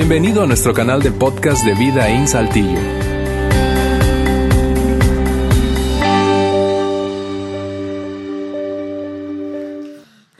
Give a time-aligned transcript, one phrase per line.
[0.00, 2.80] Bienvenido a nuestro canal de podcast de Vida en Saltillo.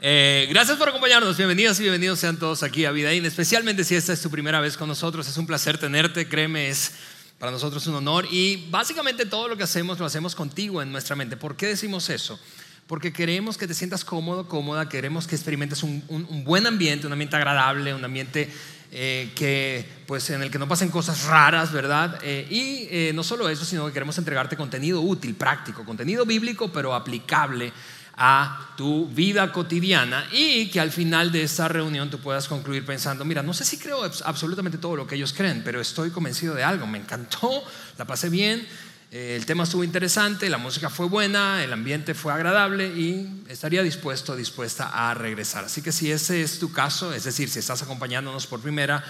[0.01, 4.13] Eh, gracias por acompañarnos, bienvenidos y bienvenidos sean todos aquí a Vidaín, especialmente si esta
[4.13, 6.93] es tu primera vez con nosotros, es un placer tenerte, créeme, es
[7.37, 11.15] para nosotros un honor y básicamente todo lo que hacemos lo hacemos contigo en nuestra
[11.15, 11.37] mente.
[11.37, 12.39] ¿Por qué decimos eso?
[12.87, 17.35] Porque queremos que te sientas cómodo, cómoda, queremos que experimentes un buen ambiente, un ambiente
[17.35, 18.49] agradable, un ambiente
[18.93, 22.19] eh, que, pues, en el que no pasen cosas raras, ¿verdad?
[22.23, 26.69] Eh, y eh, no solo eso, sino que queremos entregarte contenido útil, práctico, contenido bíblico,
[26.73, 27.71] pero aplicable
[28.17, 33.23] a tu vida cotidiana y que al final de esta reunión tú puedas concluir pensando,
[33.23, 36.63] mira, no sé si creo absolutamente todo lo que ellos creen, pero estoy convencido de
[36.63, 37.63] algo, me encantó,
[37.97, 38.67] la pasé bien,
[39.11, 44.37] el tema estuvo interesante, la música fue buena, el ambiente fue agradable y estaría dispuesto,
[44.37, 45.65] dispuesta a regresar.
[45.65, 49.03] Así que si ese es tu caso, es decir, si estás acompañándonos por primera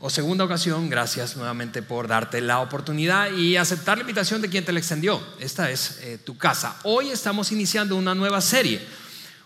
[0.00, 4.64] o segunda ocasión, gracias nuevamente por darte la oportunidad y aceptar la invitación de quien
[4.64, 5.22] te la extendió.
[5.38, 6.76] Esta es eh, tu casa.
[6.82, 8.84] Hoy estamos iniciando una nueva serie.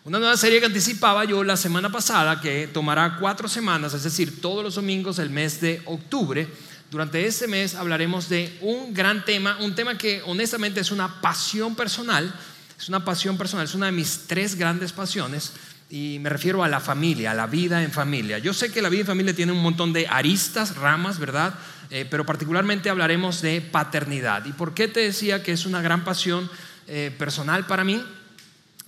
[0.04, 4.40] Una nueva serie que anticipaba yo la semana pasada, que tomará cuatro semanas, es decir,
[4.40, 6.48] todos los domingos del mes de octubre
[6.92, 11.74] durante este mes hablaremos de un gran tema, un tema que honestamente es una pasión
[11.74, 12.30] personal,
[12.78, 15.54] es una pasión personal, es una de mis tres grandes pasiones
[15.88, 18.38] y me refiero a la familia, a la vida en familia.
[18.40, 21.54] Yo sé que la vida en familia tiene un montón de aristas, ramas, ¿verdad?
[21.88, 24.44] Eh, pero particularmente hablaremos de paternidad.
[24.44, 26.50] ¿Y por qué te decía que es una gran pasión
[26.88, 28.04] eh, personal para mí?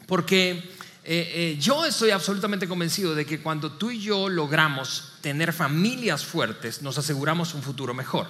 [0.06, 0.73] Porque
[1.06, 6.82] eh, yo estoy absolutamente convencido de que cuando tú y yo logramos tener familias fuertes,
[6.82, 8.26] nos aseguramos un futuro mejor.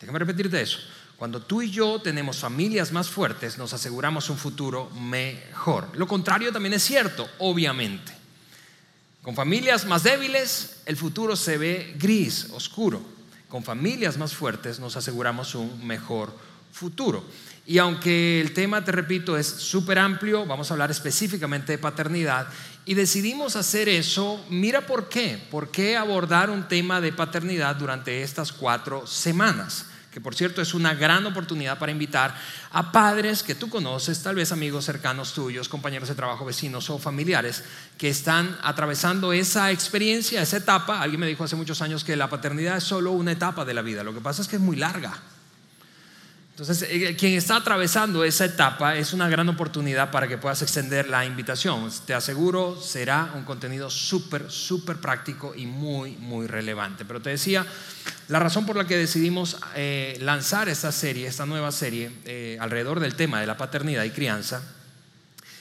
[0.00, 0.78] Déjame repetirte eso.
[1.16, 5.88] Cuando tú y yo tenemos familias más fuertes, nos aseguramos un futuro mejor.
[5.94, 8.12] Lo contrario también es cierto, obviamente.
[9.22, 13.02] Con familias más débiles, el futuro se ve gris, oscuro.
[13.48, 16.32] Con familias más fuertes, nos aseguramos un mejor
[16.72, 17.24] futuro.
[17.68, 22.48] Y aunque el tema, te repito, es súper amplio, vamos a hablar específicamente de paternidad,
[22.86, 28.22] y decidimos hacer eso, mira por qué, por qué abordar un tema de paternidad durante
[28.22, 32.34] estas cuatro semanas, que por cierto es una gran oportunidad para invitar
[32.72, 36.98] a padres que tú conoces, tal vez amigos cercanos tuyos, compañeros de trabajo, vecinos o
[36.98, 37.64] familiares,
[37.98, 41.02] que están atravesando esa experiencia, esa etapa.
[41.02, 43.82] Alguien me dijo hace muchos años que la paternidad es solo una etapa de la
[43.82, 45.20] vida, lo que pasa es que es muy larga.
[46.58, 51.08] Entonces, eh, quien está atravesando esa etapa es una gran oportunidad para que puedas extender
[51.08, 51.88] la invitación.
[52.04, 57.04] Te aseguro, será un contenido súper, súper práctico y muy, muy relevante.
[57.04, 57.64] Pero te decía,
[58.26, 62.98] la razón por la que decidimos eh, lanzar esta serie, esta nueva serie, eh, alrededor
[62.98, 64.60] del tema de la paternidad y crianza,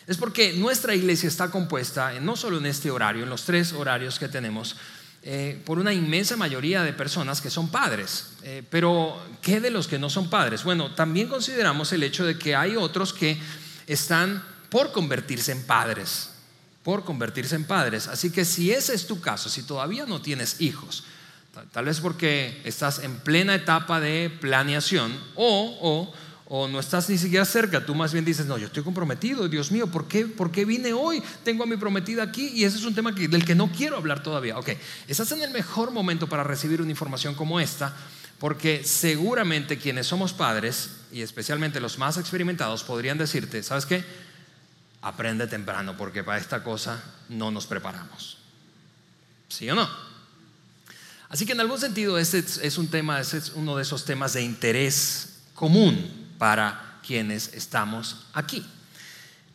[0.08, 4.18] es porque nuestra iglesia está compuesta, no solo en este horario, en los tres horarios
[4.18, 4.76] que tenemos,
[5.30, 8.28] eh, por una inmensa mayoría de personas que son padres.
[8.44, 10.64] Eh, pero, ¿qué de los que no son padres?
[10.64, 13.38] Bueno, también consideramos el hecho de que hay otros que
[13.88, 16.30] están por convertirse en padres,
[16.82, 18.08] por convertirse en padres.
[18.08, 21.04] Así que si ese es tu caso, si todavía no tienes hijos,
[21.74, 26.14] tal vez porque estás en plena etapa de planeación o, o
[26.50, 29.70] o no estás ni siquiera cerca, tú más bien dices, no, yo estoy comprometido, Dios
[29.70, 31.22] mío, ¿por qué, ¿por qué vine hoy?
[31.44, 34.24] Tengo a mi prometida aquí y ese es un tema del que no quiero hablar
[34.24, 34.58] todavía.
[34.58, 34.70] Ok,
[35.10, 37.94] estás en el mejor momento para recibir una información como esta,
[38.40, 44.06] porque seguramente quienes somos padres, y especialmente los más experimentados, podrían decirte, ¿sabes qué?
[45.02, 48.38] Aprende temprano, porque para esta cosa no nos preparamos.
[49.50, 49.90] ¿Sí o no?
[51.28, 54.32] Así que en algún sentido este es un tema, este es uno de esos temas
[54.32, 58.66] de interés común para quienes estamos aquí.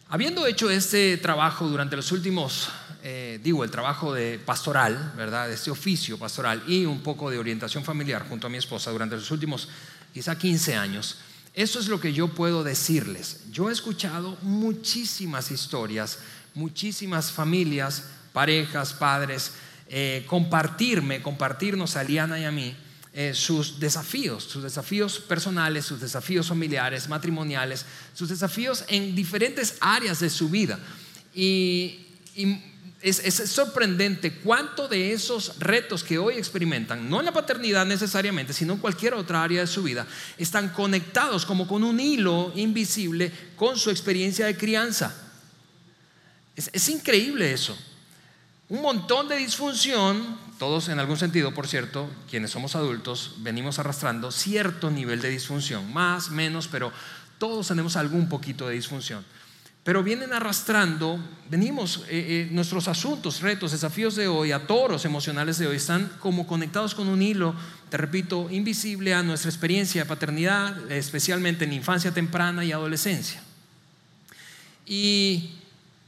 [0.08, 2.68] Habiendo hecho este trabajo durante los últimos,
[3.02, 5.50] eh, digo, el trabajo de pastoral, ¿verdad?
[5.50, 9.30] Este oficio pastoral y un poco de orientación familiar junto a mi esposa durante los
[9.30, 9.68] últimos
[10.12, 11.16] quizá 15 años,
[11.54, 13.40] eso es lo que yo puedo decirles.
[13.50, 16.18] Yo he escuchado muchísimas historias,
[16.54, 19.52] muchísimas familias, parejas, padres,
[19.88, 22.74] eh, compartirme, compartirnos a Liana y a mí
[23.14, 30.20] eh, sus desafíos, sus desafíos personales, sus desafíos familiares, matrimoniales, sus desafíos en diferentes áreas
[30.20, 30.78] de su vida.
[31.34, 32.06] Y,
[33.02, 38.74] es, sorprendente cuánto de esos retos que hoy experimentan, no en la paternidad necesariamente, sino
[38.74, 40.06] en cualquier otra área de su vida,
[40.38, 45.14] están conectados como con un hilo invisible con su experiencia de crianza.
[46.56, 47.76] es increíble eso.
[48.70, 54.30] Un montón de disfunción todos en algún sentido, por cierto, quienes somos adultos, venimos arrastrando
[54.30, 56.92] cierto nivel de disfunción, más, menos, pero
[57.38, 59.24] todos tenemos algún poquito de disfunción.
[59.82, 61.18] pero vienen arrastrando,
[61.50, 66.08] venimos, eh, eh, nuestros asuntos, retos, desafíos de hoy, a toros emocionales de hoy, están
[66.20, 67.56] como conectados con un hilo,
[67.90, 73.42] te repito, invisible a nuestra experiencia de paternidad, especialmente en infancia temprana y adolescencia.
[74.86, 75.56] Y,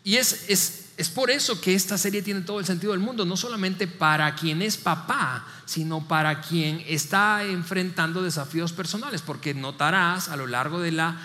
[0.05, 3.37] es, es, es por eso que esta serie tiene todo el sentido del mundo, no
[3.37, 10.37] solamente para quien es papá, sino para quien está enfrentando desafíos personales, porque notarás a
[10.37, 11.17] lo largo de la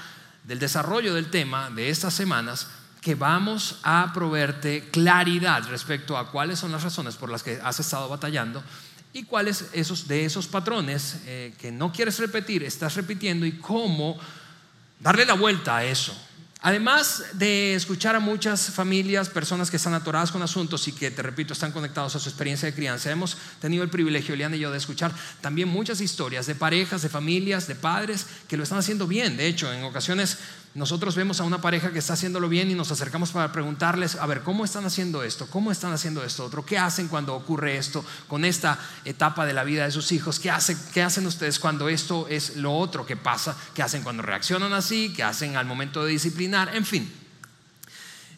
[0.44, 2.68] del desarrollo del tema de estas semanas
[3.02, 7.80] que vamos a proveerte claridad respecto a cuáles son las razones por las que has
[7.80, 8.64] estado batallando
[9.14, 14.20] y cuáles esos, de esos patrones eh, que no quieres repetir, estás repitiendo y cómo
[15.00, 16.20] darle la vuelta a eso.
[16.62, 21.22] Además de escuchar a muchas familias, personas que están atoradas con asuntos y que, te
[21.22, 24.70] repito, están conectados a su experiencia de crianza, hemos tenido el privilegio, Eliana y yo,
[24.70, 29.08] de escuchar también muchas historias de parejas, de familias, de padres que lo están haciendo
[29.08, 29.38] bien.
[29.38, 30.38] De hecho, en ocasiones
[30.76, 34.26] nosotros vemos a una pareja que está haciéndolo bien y nos acercamos para preguntarles, a
[34.28, 35.48] ver, ¿cómo están haciendo esto?
[35.48, 36.64] ¿Cómo están haciendo esto otro?
[36.64, 40.40] ¿Qué hacen cuando ocurre esto con esta etapa de la vida de sus hijos?
[40.40, 43.58] ¿Qué hacen, ustedes cuando esto es lo otro que pasa?
[43.74, 45.12] ¿Qué hacen cuando reaccionan así?
[45.16, 46.76] ¿Qué hacen al momento de disciplinar?
[46.76, 47.12] En fin.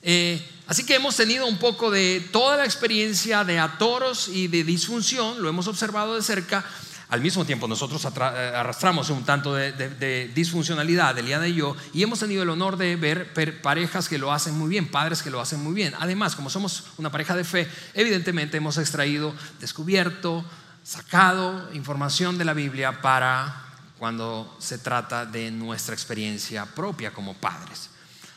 [0.01, 4.63] Eh, así que hemos tenido un poco de toda la experiencia de atoros y de
[4.63, 6.63] disfunción, lo hemos observado de cerca
[7.11, 8.07] al mismo tiempo nosotros eh,
[8.55, 13.33] arrastramos un tanto de, disfuncionalidad, Eliana y yo, y hemos tenido el honor de ver
[13.61, 15.93] parejas que lo hacen muy bien, padres que lo hacen muy bien.
[15.99, 20.45] Además, como somos una pareja de fe, evidentemente hemos extraído, descubierto,
[20.85, 23.61] sacado información de la Biblia para
[23.99, 27.89] cuando se trata de nuestra experiencia propia como padres.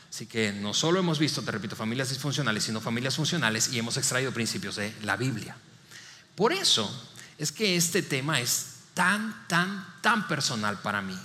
[0.09, 3.95] Así que no solo hemos visto, te repito, familias disfuncionales, sino familias funcionales y hemos
[3.95, 5.55] extraído principios de la Biblia.
[6.35, 6.91] Por eso
[7.37, 11.17] es que este tema es tan, tan, tan personal para mí.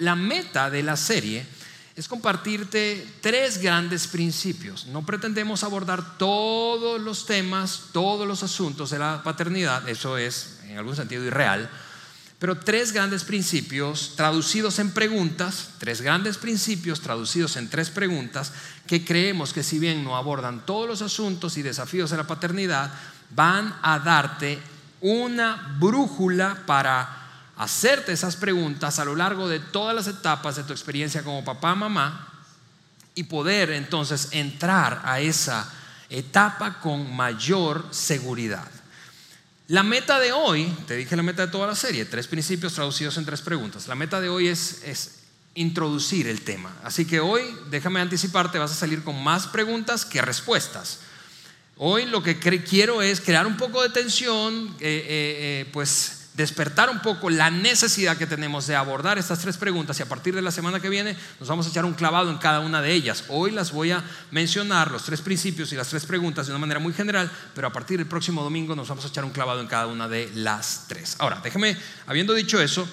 [0.00, 1.46] la meta de la serie
[1.94, 4.86] es compartirte tres grandes principios.
[4.86, 10.78] No pretendemos abordar todos los temas, todos los asuntos de la paternidad, eso es en
[10.78, 11.68] algún sentido irreal,
[12.38, 18.52] pero tres grandes principios traducidos en preguntas, tres grandes principios traducidos en tres preguntas
[18.86, 22.92] que creemos que si bien no abordan todos los asuntos y desafíos de la paternidad,
[23.30, 24.58] van a darte
[25.02, 27.18] una brújula para
[27.56, 31.74] hacerte esas preguntas a lo largo de todas las etapas de tu experiencia como papá,
[31.74, 32.28] mamá,
[33.14, 35.70] y poder entonces entrar a esa
[36.08, 38.68] etapa con mayor seguridad.
[39.68, 43.16] La meta de hoy, te dije la meta de toda la serie, tres principios traducidos
[43.16, 43.88] en tres preguntas.
[43.88, 45.20] La meta de hoy es, es
[45.54, 46.74] introducir el tema.
[46.84, 51.00] Así que hoy, déjame anticiparte, vas a salir con más preguntas que respuestas.
[51.84, 56.88] Hoy lo que quiero es crear un poco de tensión, eh, eh, eh, pues despertar
[56.88, 60.42] un poco la necesidad que tenemos de abordar estas tres preguntas y a partir de
[60.42, 63.24] la semana que viene nos vamos a echar un clavado en cada una de ellas.
[63.26, 66.78] Hoy las voy a mencionar, los tres principios y las tres preguntas de una manera
[66.78, 69.66] muy general, pero a partir del próximo domingo nos vamos a echar un clavado en
[69.66, 71.16] cada una de las tres.
[71.18, 71.76] Ahora, déjeme,
[72.06, 72.88] habiendo dicho eso,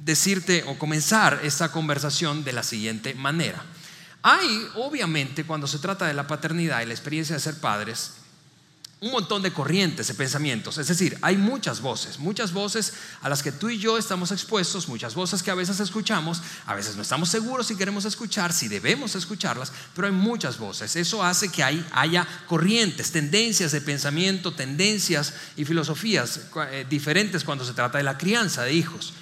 [0.00, 3.64] decirte o comenzar esta conversación de la siguiente manera.
[4.22, 8.12] Hay, obviamente, cuando se trata de la paternidad y la experiencia de ser padres,
[9.00, 10.76] un montón de corrientes de pensamientos.
[10.76, 14.88] Es decir, hay muchas voces, muchas voces a las que tú y yo estamos expuestos,
[14.88, 18.66] muchas voces que a veces escuchamos, a veces no estamos seguros si queremos escuchar, si
[18.66, 20.96] debemos escucharlas, pero hay muchas voces.
[20.96, 26.40] Eso hace que haya corrientes, tendencias de pensamiento, tendencias y filosofías
[26.70, 29.12] eh, diferentes cuando se trata de la crianza de hijos.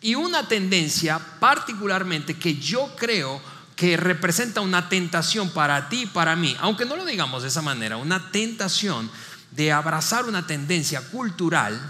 [0.00, 3.40] Y una tendencia particularmente que yo creo
[3.76, 7.62] que representa una tentación para ti y para mí, aunque no lo digamos de esa
[7.62, 9.10] manera, una tentación
[9.50, 11.80] de abrazar una tendencia cultural,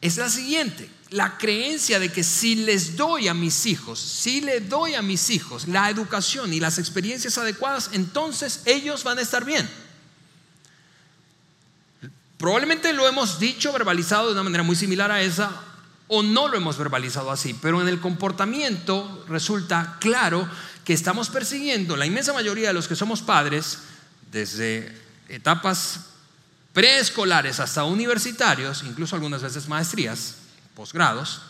[0.00, 4.60] es la siguiente, la creencia de que si les doy a mis hijos, si le
[4.60, 9.44] doy a mis hijos la educación y las experiencias adecuadas, entonces ellos van a estar
[9.44, 9.68] bien.
[12.36, 15.50] Probablemente lo hemos dicho, verbalizado de una manera muy similar a esa,
[16.08, 20.48] o no lo hemos verbalizado así, pero en el comportamiento resulta claro
[20.84, 23.78] que estamos persiguiendo, la inmensa mayoría de los que somos padres,
[24.30, 26.06] desde etapas
[26.72, 30.36] preescolares hasta universitarios, incluso algunas veces maestrías,
[30.74, 31.40] posgrados,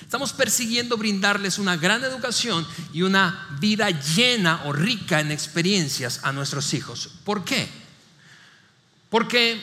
[0.00, 6.32] estamos persiguiendo brindarles una gran educación y una vida llena o rica en experiencias a
[6.32, 7.10] nuestros hijos.
[7.24, 7.68] ¿Por qué?
[9.08, 9.60] Porque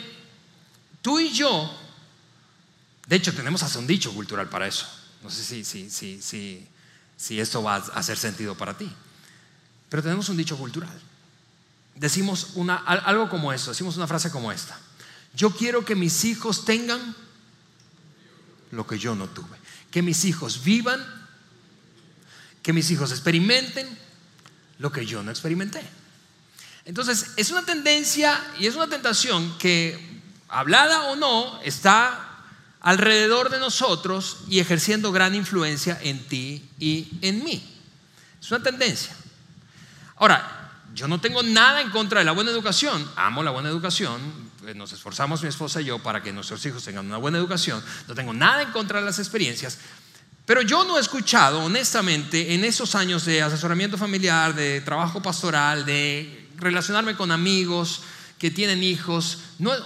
[1.01, 1.71] tú y yo,
[3.07, 4.87] de hecho tenemos hasta un dicho cultural para eso.
[5.21, 6.67] No sé si, si, si, si
[7.23, 8.91] si esto va a hacer sentido para ti.
[9.89, 10.99] Pero tenemos un dicho cultural.
[11.95, 14.77] Decimos una, algo como esto, decimos una frase como esta.
[15.33, 17.15] Yo quiero que mis hijos tengan
[18.71, 19.57] lo que yo no tuve.
[19.91, 21.01] Que mis hijos vivan,
[22.61, 23.87] que mis hijos experimenten
[24.79, 25.81] lo que yo no experimenté.
[26.85, 32.32] Entonces, es una tendencia y es una tentación que, hablada o no, está
[32.83, 37.63] alrededor de nosotros y ejerciendo gran influencia en ti y en mí.
[38.39, 39.15] Es una tendencia.
[40.17, 44.21] Ahora, yo no tengo nada en contra de la buena educación, amo la buena educación,
[44.67, 47.83] eh, nos esforzamos mi esposa y yo para que nuestros hijos tengan una buena educación,
[48.07, 49.79] no tengo nada en contra de las experiencias,
[50.45, 55.85] pero yo no he escuchado honestamente en esos años de asesoramiento familiar, de trabajo pastoral,
[55.85, 58.01] de relacionarme con amigos
[58.43, 59.37] que tienen hijos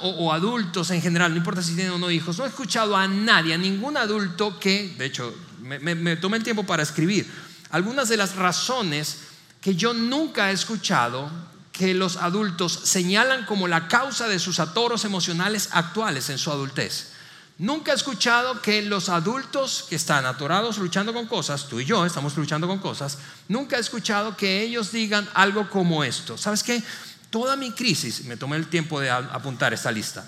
[0.02, 3.08] o, adultos en general, no importa si tienen o no hijos, no he escuchado a
[3.08, 7.32] nadie, a ningún adulto que, de hecho, me, me tomé el tiempo para escribir
[7.70, 9.20] algunas de las razones
[9.62, 11.30] que yo nunca he escuchado
[11.72, 17.12] que los adultos señalan como la causa de sus atoros emocionales actuales en su adultez.
[17.60, 22.08] Nunca he escuchado que los adultos que están atorados luchando con cosas, tú y yo
[22.08, 26.40] estamos luchando con cosas, nunca he escuchado que ellos digan algo como esto.
[26.40, 26.84] ¿Sabes qué?
[27.30, 30.28] Toda mi crisis, me tomé el tiempo de apuntar esta lista,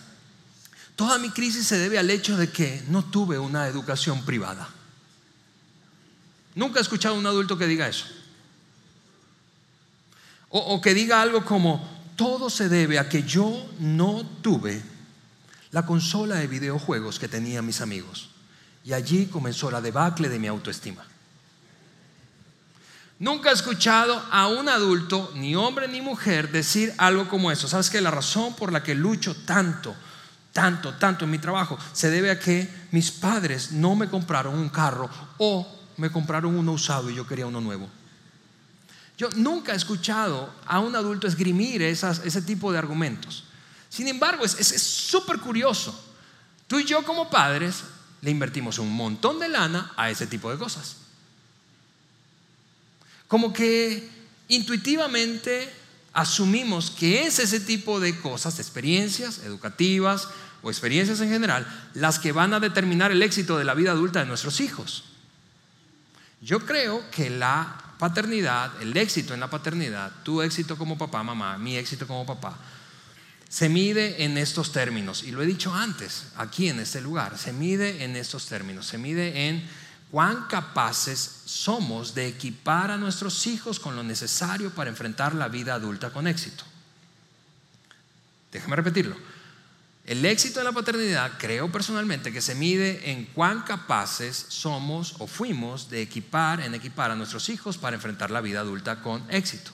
[0.95, 4.67] toda mi crisis se debe al hecho de que no tuve una educación privada.
[6.55, 8.05] Nunca he escuchado a un adulto que diga eso.
[10.49, 14.81] O, que diga algo como, todo se debe a que yo no tuve
[15.71, 18.29] la consola de videojuegos que tenían mis amigos.
[18.83, 21.05] Y allí comenzó la debacle de mi autoestima.
[23.19, 27.67] Nunca he escuchado a un adulto, ni hombre ni mujer, decir algo como eso.
[27.67, 29.93] ¿Sabes que La razón por la que lucho tanto,
[30.53, 34.69] tanto, tanto en mi trabajo se debe a que mis padres no me compraron un
[34.69, 37.89] carro o me compraron uno usado y yo quería uno nuevo.
[39.17, 43.43] Yo nunca he escuchado a un adulto esgrimir ese tipo de argumentos.
[43.89, 46.05] Sin embargo, es súper curioso.
[46.67, 47.83] Tú y yo como padres
[48.21, 50.98] le invertimos un montón de lana a ese tipo de cosas.
[53.29, 54.09] Como que
[54.47, 55.71] intuitivamente
[56.13, 60.27] asumimos que es ese tipo de cosas, experiencias educativas
[60.63, 64.19] o experiencias en general, las que van a determinar el éxito de la vida adulta
[64.19, 65.05] de nuestros hijos.
[66.41, 71.57] Yo creo que la paternidad, el éxito en la paternidad, tu éxito como papá, mamá,
[71.59, 72.57] mi éxito como papá,
[73.47, 75.23] se mide en estos términos.
[75.23, 78.97] Y lo he dicho antes, aquí en este lugar, se mide en estos términos, se
[78.97, 79.69] mide en
[80.11, 85.75] cuán capaces somos de equipar a nuestros hijos con lo necesario para enfrentar la vida
[85.75, 86.63] adulta con éxito.
[88.51, 89.15] Déjame repetirlo.
[90.05, 95.27] El éxito de la paternidad creo personalmente que se mide en cuán capaces somos o
[95.27, 99.71] fuimos de equipar, en equipar a nuestros hijos para enfrentar la vida adulta con éxito.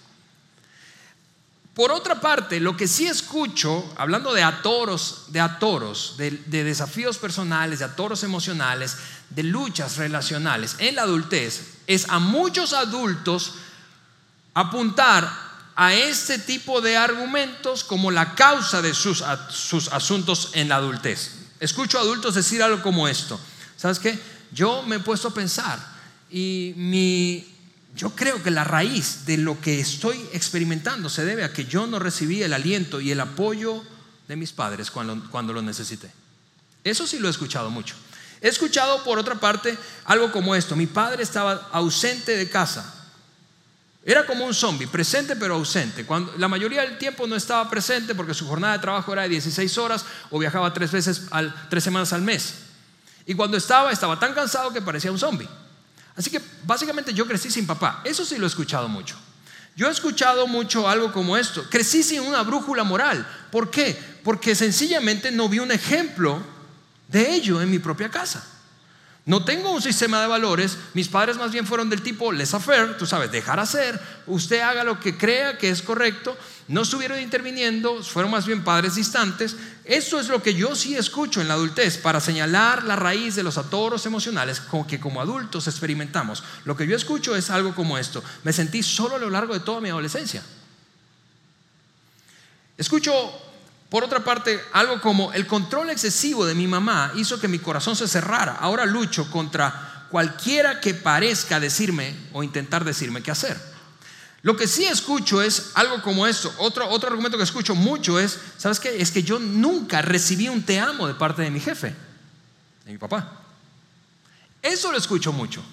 [1.76, 7.18] Por otra parte, lo que sí escucho, hablando de atoros, de atoros, de, de desafíos
[7.18, 8.96] personales, de atoros emocionales,
[9.30, 13.56] de luchas relacionales en la adultez, es a muchos adultos
[14.54, 15.30] apuntar
[15.76, 21.32] a este tipo de argumentos como la causa de sus, sus asuntos en la adultez.
[21.60, 23.40] Escucho a adultos decir algo como esto.
[23.76, 24.18] ¿Sabes qué?
[24.52, 25.78] Yo me he puesto a pensar
[26.32, 27.55] y mi,
[27.96, 31.88] yo creo que la raíz de lo que estoy experimentando se debe a que yo
[31.88, 33.84] no recibí el aliento y el apoyo
[34.28, 36.12] de mis padres cuando, cuando lo necesité.
[36.84, 37.96] Eso sí lo he escuchado mucho.
[38.42, 40.76] He escuchado por otra parte algo como esto.
[40.76, 42.96] Mi padre estaba ausente de casa
[44.08, 46.06] era como un zombie, presente pero ausente.
[46.06, 49.30] Cuando, la mayoría del tiempo no estaba presente porque su jornada de trabajo era de
[49.30, 52.54] 16 horas o viajaba tres veces, al, tres semanas al mes.
[53.26, 55.50] Y cuando estaba, estaba tan cansado que parecía un zombie.
[56.16, 58.02] Así que básicamente yo crecí sin papá.
[58.04, 59.18] Eso sí lo he escuchado mucho.
[59.76, 61.70] Yo he escuchado mucho algo como esto.
[61.70, 63.28] Crecí sin una brújula moral.
[63.52, 63.98] ¿Por qué?
[64.24, 66.42] Porque sencillamente no vi un ejemplo
[67.10, 68.46] de ello en mi propia casa.
[69.26, 73.08] No tengo un sistema de valores, mis padres más bien fueron del tipo laissez-faire, tú
[73.08, 78.32] sabes, dejar hacer, usted haga lo que crea que es correcto, no estuvieron interviniendo, fueron
[78.32, 79.56] más bien padres distantes.
[79.84, 83.44] Eso es lo que yo sí escucho en la adultez para señalar la raíz de
[83.44, 86.44] los atoros emocionales que como adultos experimentamos.
[86.66, 89.60] Lo que yo escucho es algo como esto, me sentí solo a lo largo de
[89.60, 90.44] toda mi adolescencia.
[92.78, 93.14] Escucho
[93.90, 97.96] por otra parte, algo como el control excesivo de mi mamá hizo que mi corazón
[97.96, 98.58] se cerrara.
[98.60, 103.75] Ahora lucho contra cualquiera que parezca decirme o intentar decirme qué hacer.
[104.46, 106.54] Lo que sí escucho es algo como esto.
[106.60, 109.02] Otro, otro argumento que escucho mucho es, ¿sabes qué?
[109.02, 111.96] Es que yo nunca recibí un te amo de parte de mi jefe,
[112.86, 113.42] de mi papá.
[114.62, 115.64] Eso lo escucho mucho.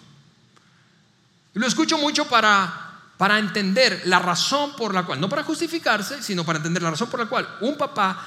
[1.53, 2.89] Lo escucho mucho para
[3.19, 7.11] para entender la razón por la cual, no para justificarse, sino para entender la razón
[7.11, 8.21] por la cual un papá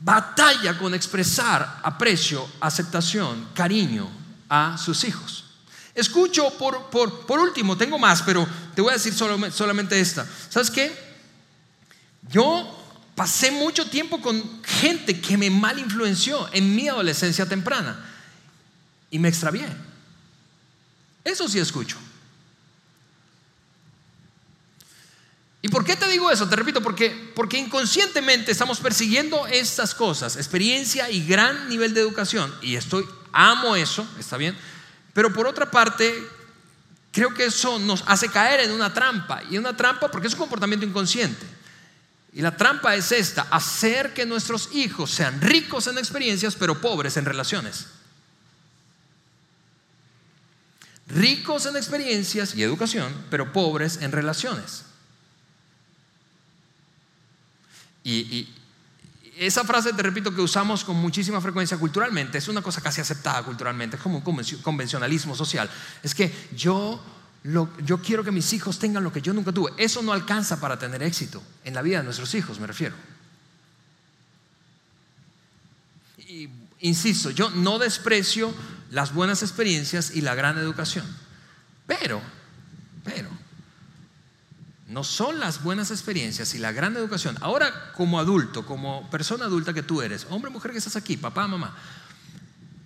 [0.00, 4.08] batalla con expresar aprecio, aceptación, cariño
[4.48, 5.43] a sus hijos.
[5.94, 10.26] Escucho, por, por, por último, tengo más, pero te voy a decir solamente esta.
[10.48, 10.92] ¿Sabes qué?
[12.28, 12.84] Yo
[13.14, 18.04] pasé mucho tiempo con gente que me mal influenció en mi adolescencia temprana
[19.10, 19.66] y me extravié.
[21.22, 21.96] Eso sí escucho.
[25.62, 26.46] ¿Y por qué te digo eso?
[26.46, 32.54] Te repito, porque, porque inconscientemente estamos persiguiendo estas cosas, experiencia y gran nivel de educación.
[32.60, 34.54] Y estoy, amo eso, está bien.
[35.14, 36.22] Pero por otra parte,
[37.12, 39.42] creo que eso nos hace caer en una trampa.
[39.48, 41.46] Y una trampa porque es un comportamiento inconsciente.
[42.34, 47.16] Y la trampa es esta, hacer que nuestros hijos sean ricos en experiencias, pero pobres
[47.16, 47.86] en relaciones.
[51.06, 54.84] Ricos en experiencias y educación, pero pobres en relaciones.
[58.02, 58.52] Y,
[59.36, 63.42] esa frase, te repito, que usamos con muchísima frecuencia culturalmente, es una cosa casi aceptada
[63.42, 65.68] culturalmente, es como un convencionalismo social.
[66.02, 67.02] Es que yo,
[67.84, 69.72] yo quiero que mis hijos tengan lo que yo nunca tuve.
[69.76, 72.94] Eso no alcanza para tener éxito en la vida de nuestros hijos, me refiero.
[76.80, 78.54] Insisto, yo no desprecio
[78.90, 81.06] las buenas experiencias y la gran educación,
[81.86, 82.20] pero,
[83.02, 83.30] pero,
[84.94, 87.36] no son las buenas experiencias y la gran educación.
[87.40, 91.48] Ahora como adulto, como persona adulta que tú eres, hombre, mujer que estás aquí, papá,
[91.48, 91.76] mamá,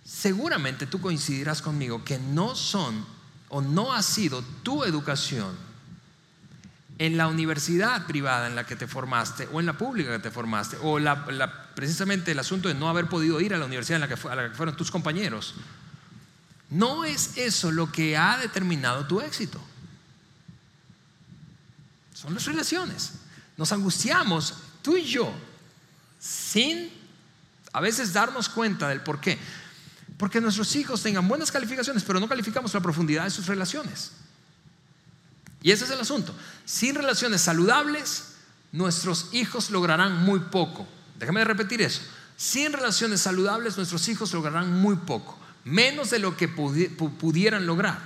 [0.06, 3.04] seguramente tú coincidirás conmigo que no son
[3.50, 5.54] o no ha sido tu educación
[6.96, 10.30] en la universidad privada en la que te formaste o en la pública que te
[10.30, 10.98] formaste o
[11.74, 14.48] precisamente el asunto de no haber podido ir a la universidad en la que, la
[14.48, 15.56] que fueron tus compañeros.
[16.70, 19.60] No es eso lo que ha determinado tu éxito.
[22.20, 23.12] Son las relaciones.
[23.56, 25.32] Nos angustiamos, tú y yo,
[26.18, 26.90] sin
[27.72, 29.38] a veces darnos cuenta del por qué.
[30.16, 34.10] Porque nuestros hijos tengan buenas calificaciones, pero no calificamos la profundidad de sus relaciones.
[35.62, 36.34] Y ese es el asunto.
[36.64, 38.34] Sin relaciones saludables,
[38.72, 40.88] nuestros hijos lograrán muy poco.
[41.20, 42.00] Déjame repetir eso.
[42.36, 45.38] Sin relaciones saludables, nuestros hijos lograrán muy poco.
[45.62, 48.00] Menos de lo que pudieran lograr.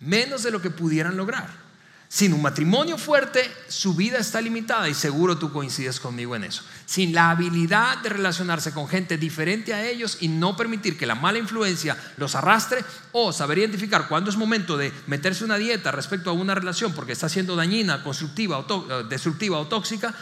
[0.00, 1.67] Menos de lo que pudieran lograr.
[2.10, 6.62] Sin un matrimonio fuerte, su vida está limitada y seguro tú coincides conmigo en eso.
[6.86, 11.14] Sin la habilidad de relacionarse con gente diferente a ellos y no permitir que la
[11.14, 16.30] mala influencia los arrastre o saber identificar cuándo es momento de meterse una dieta respecto
[16.30, 20.14] a una relación porque está siendo dañina, constructiva o destructiva o tóxica,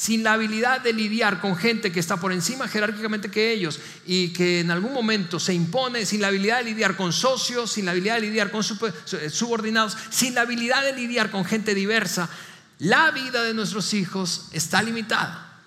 [0.00, 4.32] sin la habilidad de lidiar con gente que está por encima jerárquicamente que ellos y
[4.32, 7.90] que en algún momento se impone, sin la habilidad de lidiar con socios, sin la
[7.90, 12.30] habilidad de lidiar con eh, subordinados, sin la habilidad de lidiar con gente diversa,
[12.78, 15.60] la vida de nuestros hijos está limitada.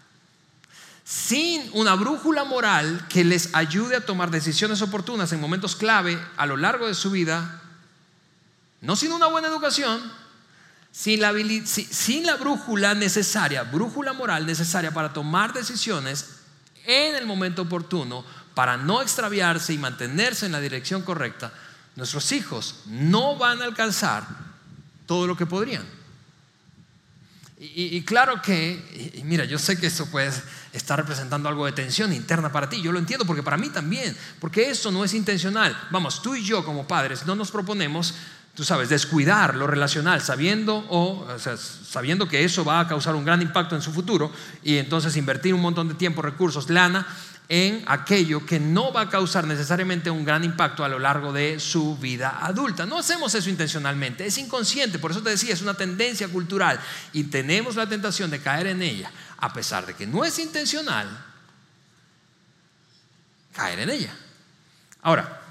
[1.06, 6.48] Sin una brújula moral que les ayude a tomar decisiones oportunas en momentos clave a
[6.48, 7.62] lo largo de su vida,
[8.82, 10.02] no sin una buena educación,
[10.94, 16.36] sin la, brújula necesaria, brújula moral necesaria para tomar decisiones
[16.86, 21.52] en el momento oportuno, para no extraviarse y mantenerse en la dirección correcta,
[21.96, 24.24] nuestros hijos no van a alcanzar
[25.08, 25.84] todo lo que podrían.
[27.58, 30.32] Y, claro que, mira, yo sé que esto puede
[30.74, 34.16] estar representando algo de tensión interna para ti, yo lo entiendo porque para mí también,
[34.40, 35.76] porque eso no es intencional.
[35.90, 38.16] Vamos, tú y yo como padres no nos proponemos
[38.56, 43.42] tú sabes, descuidar lo relacional, sabiendo, o, sabiendo que eso va a causar un gran
[43.42, 44.32] impacto en su futuro,
[44.64, 47.08] y entonces invertir un montón de tiempo, recursos, lana,
[47.50, 51.60] en aquello que no va a causar necesariamente un gran impacto a lo largo de
[51.60, 52.86] su vida adulta.
[52.86, 56.80] No hacemos eso intencionalmente, es inconsciente, por eso te decía, es una tendencia cultural
[57.12, 61.08] y tenemos la tentación de caer en ella, a pesar de que no es intencional,
[63.54, 64.16] caer en ella.
[65.02, 65.43] Ahora,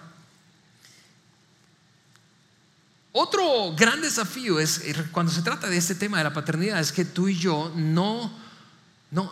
[3.12, 6.92] Otro gran desafío es eh, cuando se trata de este tema de la paternidad es
[6.92, 8.32] que tú y yo no,
[9.10, 9.30] no,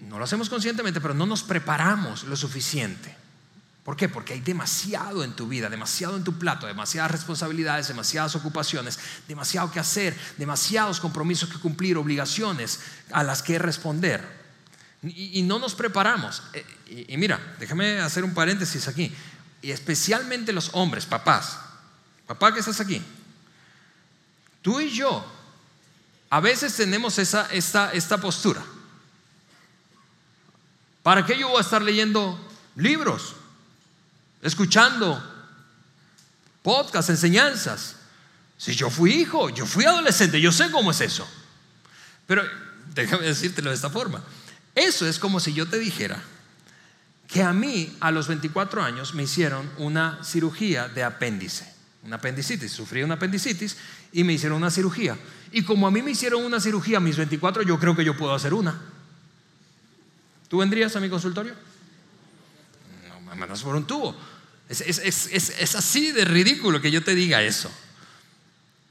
[0.00, 3.14] no lo hacemos conscientemente, pero no nos preparamos lo suficiente.
[3.84, 4.08] ¿Por qué?
[4.08, 9.70] Porque hay demasiado en tu vida, demasiado en tu plato, demasiadas responsabilidades, demasiadas ocupaciones, demasiado
[9.70, 12.80] que hacer, demasiados compromisos que cumplir, obligaciones
[13.12, 14.26] a las que responder.
[15.02, 16.42] Y, no nos preparamos.
[16.54, 19.14] Eh, y mira, déjame hacer un paréntesis aquí.
[19.60, 21.58] Y especialmente los hombres, papás,
[22.26, 23.02] Papá que estás aquí,
[24.62, 25.24] tú y yo
[26.30, 28.62] a veces tenemos esa, esta, esta postura.
[31.02, 32.38] ¿Para qué yo voy a estar leyendo
[32.76, 33.36] libros,
[34.42, 35.22] escuchando
[36.62, 37.96] podcasts, enseñanzas?
[38.56, 41.28] Si yo fui hijo, yo fui adolescente, yo sé cómo es eso.
[42.26, 42.42] Pero
[42.94, 44.24] déjame decírtelo de esta forma.
[44.74, 46.22] Eso es como si yo te dijera
[47.28, 51.73] que a mí a los 24 años me hicieron una cirugía de apéndice.
[52.04, 53.76] Una apendicitis, sufrí una apendicitis
[54.12, 55.16] y me hicieron una cirugía.
[55.52, 58.16] Y como a mí me hicieron una cirugía a mis 24, yo creo que yo
[58.16, 58.80] puedo hacer una.
[60.48, 61.54] ¿Tú vendrías a mi consultorio?
[63.08, 64.14] No, me mandas por un tubo.
[64.68, 67.70] Es, es, así de ridículo que yo te diga eso.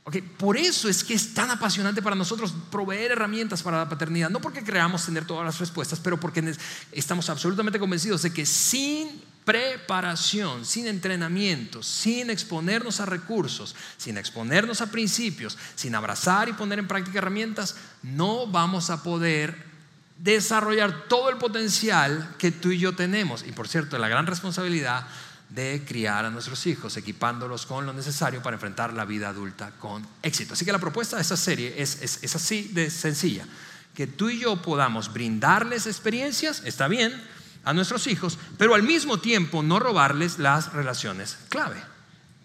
[0.05, 4.29] Okay, por eso es que es tan apasionante para nosotros proveer herramientas para la paternidad.
[4.29, 6.55] No porque creamos tener todas las respuestas, pero porque
[6.91, 9.09] estamos absolutamente convencidos de que sin
[9.45, 16.79] preparación, sin entrenamiento, sin exponernos a recursos, sin exponernos a principios, sin abrazar y poner
[16.79, 19.73] en práctica herramientas, no vamos a poder
[20.17, 23.43] desarrollar todo el potencial que tú y yo tenemos.
[23.45, 25.05] Y por cierto, la gran responsabilidad
[25.49, 30.05] de criar a nuestros hijos, equipándolos con lo necesario para enfrentar la vida adulta con
[30.23, 30.53] éxito.
[30.53, 33.45] Así que la propuesta de esta serie es, es, así de sencilla,
[33.93, 37.21] que tú y yo podamos brindarles experiencias, está bien,
[37.63, 41.81] a nuestros hijos, pero al mismo tiempo no robarles las relaciones clave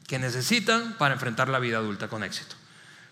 [0.07, 2.57] que necesitan para enfrentar la vida adulta con éxito.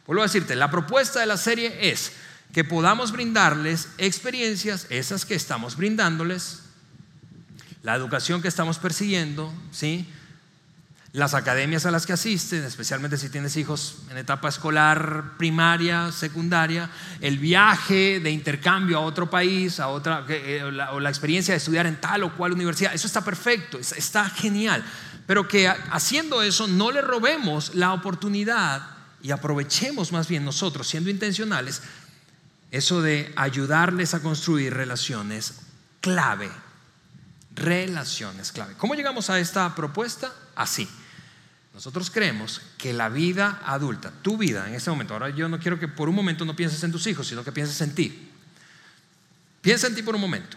[0.07, 2.13] Vuelvo a decirte, la propuesta de la serie es
[2.53, 6.63] que podamos brindarles experiencias, esas que estamos brindándoles,
[7.83, 10.09] la educación que estamos persiguiendo, ¿sí?
[11.17, 16.91] Las academias a las que asisten, especialmente si tienes hijos en etapa escolar primaria, secundaria,
[17.23, 21.87] el viaje de intercambio a otro país, a otra, eh, o la experiencia de estudiar
[21.87, 24.85] en tal o cual universidad, eso está perfecto, está genial,
[25.27, 28.83] pero que haciendo eso no le robemos la oportunidad
[29.23, 31.81] y aprovechemos más bien nosotros, siendo intencionales,
[32.71, 35.61] eso de ayudarles a construir relaciones
[36.03, 36.51] clave
[37.55, 38.75] relaciones clave.
[38.77, 40.31] ¿Cómo llegamos a esta propuesta?
[40.55, 40.87] Así.
[41.77, 45.79] Nosotros creemos que la vida adulta, tu vida en este momento, ahora yo no quiero
[45.79, 48.31] que por un momento no pienses en tus hijos, sino que pienses en ti.
[49.61, 50.57] Piensa en ti por un momento.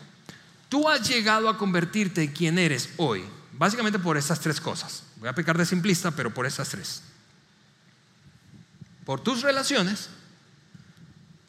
[0.67, 5.03] Tú has llegado a convertirte en quien eres hoy, básicamente por estas tres cosas.
[5.17, 7.03] Voy a pecar de simplista, pero por estas tres.
[9.05, 10.09] Por tus relaciones,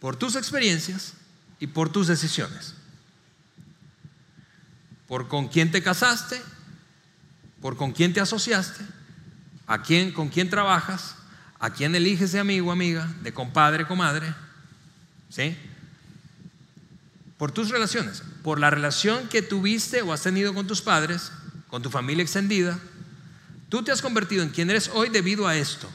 [0.00, 1.14] por tus experiencias
[1.58, 2.74] y por tus decisiones
[5.10, 6.40] por con quién te casaste,
[7.60, 8.84] por con quién te asociaste,
[9.70, 11.14] a quién, con quién trabajas,
[11.60, 14.34] a quién eliges de amigo, amiga, de compadre, comadre,
[15.28, 15.56] ¿sí?
[17.38, 21.30] Por tus relaciones, por la relación que tuviste o has tenido con tus padres,
[21.68, 22.80] con tu familia extendida,
[23.68, 25.88] tú te has convertido en quien eres hoy debido a esto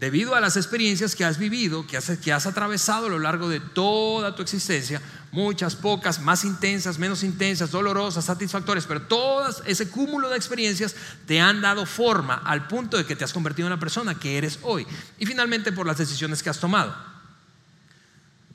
[0.00, 4.34] debido a las experiencias que has vivido, que has, atravesado a lo largo de toda
[4.34, 10.38] tu existencia, muchas, pocas, más intensas, menos intensas, dolorosas, satisfactorias, pero todas ese cúmulo de
[10.38, 14.18] experiencias te han dado forma al punto de que te has convertido en la persona
[14.18, 14.86] que eres hoy.
[15.18, 16.96] Y finalmente por las decisiones que has tomado.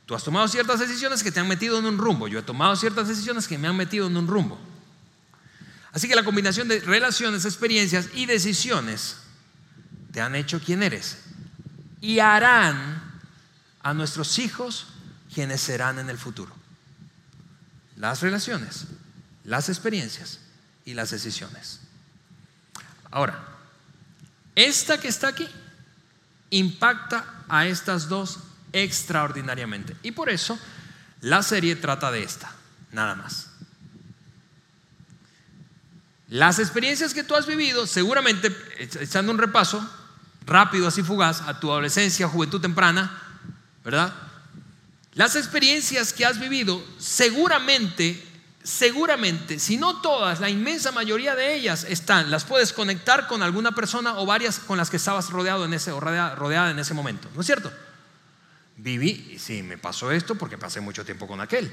[0.08, 2.76] Tú has tomado ciertas decisiones que te han metido en un rumbo, yo he tomado
[2.76, 4.60] ciertas decisiones que me han metido en un rumbo.
[5.92, 9.18] Así que la combinación de relaciones, experiencias y decisiones
[10.12, 11.20] te han hecho quien eres
[12.06, 13.02] y harán
[13.82, 14.86] a nuestros hijos
[15.34, 16.56] quienes serán en el futuro.
[17.98, 18.86] Las relaciones,
[19.44, 20.40] las experiencias
[20.86, 21.80] y las decisiones.
[23.10, 23.44] Ahora,
[24.54, 25.50] esta que está aquí
[26.52, 28.38] impacta a estas dos
[28.72, 29.98] extraordinariamente.
[30.04, 30.60] Y por eso
[31.22, 32.54] la serie trata de esta,
[32.92, 33.48] nada más.
[36.28, 39.90] Las experiencias que tú has vivido, seguramente, echando un repaso,
[40.46, 43.22] rápido, así fugaz, a tu adolescencia, juventud temprana,
[43.84, 44.14] ¿verdad?
[45.14, 48.22] Las experiencias que has vivido, seguramente,
[48.64, 53.74] seguramente, si no todas, la inmensa mayoría de ellas están, las puedes conectar con alguna
[53.74, 57.42] persona o varias con las que estabas rodeado en ese, rodeada en ese momento, ¿no
[57.42, 57.72] es cierto?
[58.78, 61.72] Viví, y sí, me pasó esto porque pasé mucho tiempo con aquel.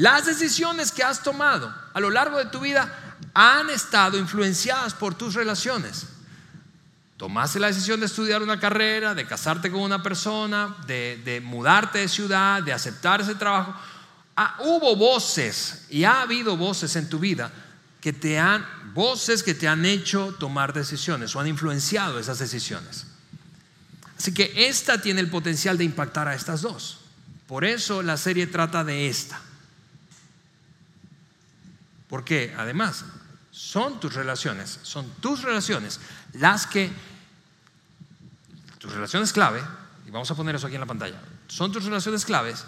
[0.00, 2.90] Las decisiones que has tomado a lo largo de tu vida
[3.34, 6.06] han estado influenciadas por tus relaciones.
[7.18, 12.08] Tomaste la decisión de estudiar una carrera, de casarte con una persona, de, mudarte de
[12.08, 13.74] ciudad, de aceptar ese trabajo.
[14.34, 17.52] Ah, hubo voces y ha habido voces en tu vida
[18.00, 23.04] que te han, voces que te han hecho tomar decisiones o han influenciado esas decisiones.
[24.16, 27.00] Así que esta tiene el potencial de impactar a estas dos.
[27.46, 29.42] Por eso la serie trata de esta.
[32.10, 33.04] Porque además
[33.52, 36.00] son tus relaciones, son tus relaciones
[36.34, 36.90] las que,
[38.78, 39.62] tus relaciones clave,
[40.06, 42.64] y vamos a poner eso aquí en la pantalla, son tus relaciones claves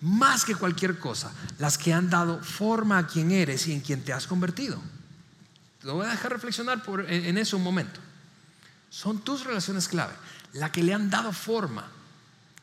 [0.00, 4.02] más que cualquier cosa, las que han dado forma a quien eres y en quien
[4.02, 4.80] te has convertido.
[5.80, 8.00] Te voy a dejar reflexionar por, en eso un momento.
[8.90, 10.14] Son tus relaciones clave,
[10.54, 11.86] las que le han dado forma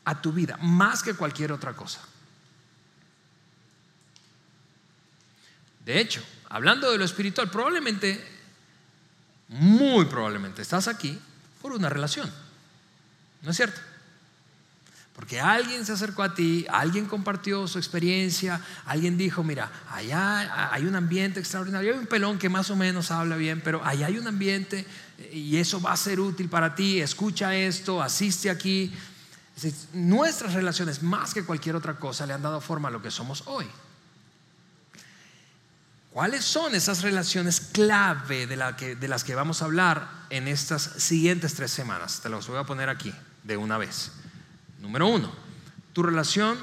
[0.04, 2.00] a tu vida, más que cualquier otra cosa.
[5.84, 8.32] De hecho, hablando de lo espiritual, probablemente
[9.48, 11.18] muy probablemente estás aquí
[11.60, 12.30] por una relación.
[13.42, 13.80] ¿No es cierto?
[15.14, 20.86] Porque alguien se acercó a ti, alguien compartió su experiencia, alguien dijo, mira, allá hay
[20.86, 24.18] un ambiente extraordinario, hay un pelón que más o menos habla bien, pero allá hay
[24.18, 24.84] un ambiente
[25.32, 28.92] y eso va a ser útil para ti, escucha esto, asiste aquí.
[29.92, 33.44] Nuestras relaciones, más que cualquier otra cosa, le han dado forma a lo que somos
[33.46, 33.66] hoy.
[36.14, 38.56] ¿Cuáles son esas relaciones clave de,
[39.08, 42.20] las que vamos a hablar en estas siguientes tres semanas?
[42.22, 44.12] Te los voy a poner aquí de una vez.
[44.78, 45.34] Número uno,
[45.92, 46.56] tu relación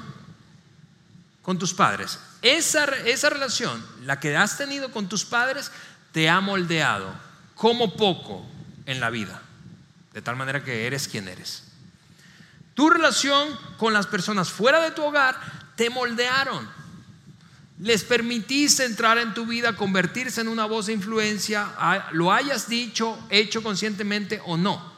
[1.41, 2.17] con tus padres.
[2.41, 5.69] Esa, esa relación, la que has tenido con tus padres,
[6.13, 7.13] te ha moldeado
[7.53, 8.45] como poco
[8.85, 9.41] en la vida,
[10.13, 11.65] de tal manera que eres quien eres.
[12.73, 15.37] Tu relación con las personas fuera de tu hogar
[15.75, 16.80] te moldearon.
[17.81, 21.67] Les permitiste entrar en tu vida, convertirse en una voz de influencia,
[22.11, 24.91] lo hayas dicho, hecho conscientemente o no.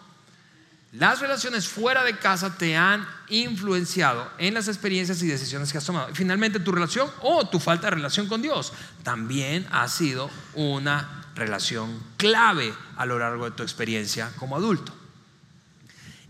[0.92, 5.86] Las relaciones fuera de casa te han influenciado en las experiencias y decisiones que has
[5.86, 6.14] tomado.
[6.14, 12.04] Finalmente, tu relación o tu falta de relación con Dios también ha sido una relación
[12.18, 14.94] clave a lo largo de tu experiencia como adulto.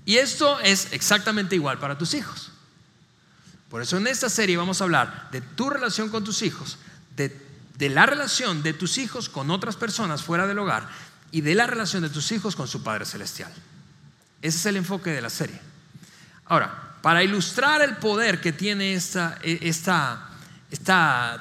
[0.05, 2.52] Y esto es exactamente igual para tus hijos.
[3.73, 6.77] Por eso en esta serie vamos a hablar de tu relación con tus hijos,
[7.17, 7.35] de,
[7.89, 10.87] la relación de tus hijos con otras personas fuera del hogar
[11.31, 13.51] y de la relación de tus hijos con su Padre Celestial.
[14.43, 15.59] Ese es el enfoque de la serie.
[16.45, 19.73] Ahora, para ilustrar el poder que tiene esta, e,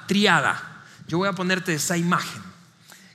[0.06, 2.40] triada, yo voy a ponerte esa imagen.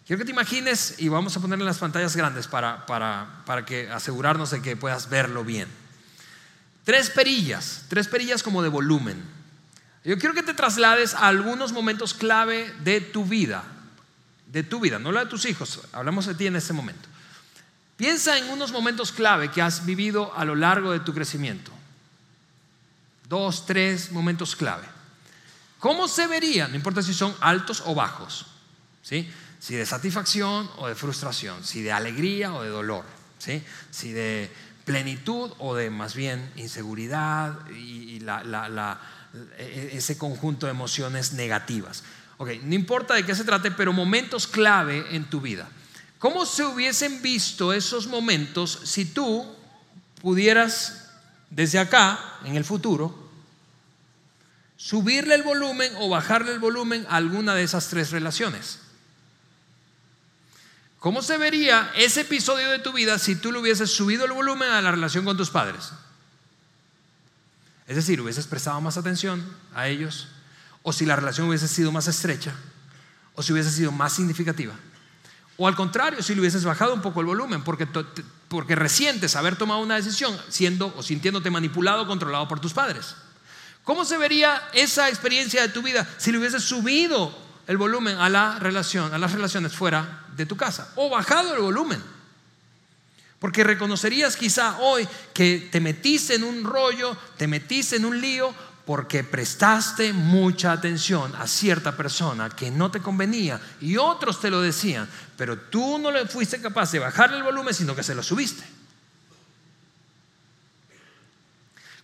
[0.06, 4.52] Quiero que te imagines y vamos a ponerle las pantallas grandes para, para que asegurarnos
[4.52, 5.87] de que puedas verlo bien.
[6.88, 9.22] Tres perillas, tres perillas como de volumen.
[10.06, 13.66] Yo quiero que te traslades a algunos momentos clave de tu vida,
[14.46, 17.10] de tu vida, no la de tus hijos, hablamos de ti en este momento.
[17.98, 21.74] Piensa en unos momentos clave que has vivido a lo largo de tu crecimiento.
[23.28, 24.88] Dos, tres momentos clave.
[25.80, 26.70] ¿Cómo se verían?
[26.70, 28.46] No importa si son altos o bajos.
[29.04, 29.30] ¿sí?
[29.60, 31.66] Si de satisfacción o de frustración.
[31.66, 33.04] Si de alegría o de dolor.
[33.40, 33.62] ¿sí?
[33.92, 34.50] Si de
[34.88, 42.04] plenitud o de más bien inseguridad y, e, e, ese conjunto de emociones negativas.
[42.38, 45.68] Ok, no importa de qué se trate, pero momentos clave en tu vida.
[46.20, 49.46] ¿Cómo se hubiesen visto esos momentos si tú
[50.22, 51.12] pudieras
[51.50, 53.28] desde acá, en el futuro,
[54.78, 58.80] subirle el volumen o bajarle el volumen a alguna de esas tres relaciones?
[61.00, 64.70] ¿Cómo se vería ese episodio de tu vida si tú le hubieses subido el volumen
[64.70, 65.92] a la relación con tus padres?
[67.86, 70.28] Es decir, hubieses prestado más atención a ellos,
[70.82, 72.54] o si la relación hubiese sido más estrecha,
[73.36, 74.74] o si hubiese sido más significativa.
[75.56, 77.88] O al contrario, si le hubieses bajado un poco el volumen, porque,
[78.48, 83.16] porque resientes haber tomado una decisión siendo o sintiéndote manipulado o controlado por tus padres.
[83.84, 88.30] ¿Cómo se vería esa experiencia de tu vida si le hubieses subido el volumen a
[88.30, 92.02] la relación, a las relaciones fuera de tu casa o bajado el volumen?
[93.40, 98.54] Porque reconocerías quizá hoy que te metiste en un rollo, te metiste en un lío
[98.86, 104.62] porque prestaste mucha atención a cierta persona que no te convenía y otros te lo
[104.62, 108.24] decían, pero tú no le fuiste capaz de bajarle el volumen, sino que se lo
[108.24, 108.64] subiste.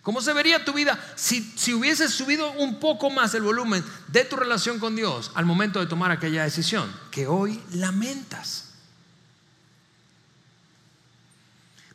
[0.04, 4.26] ¿Cómo se vería tu vida si, si hubieses subido un poco más el volumen de
[4.26, 8.74] tu relación con Dios al momento de tomar aquella decisión que hoy lamentas?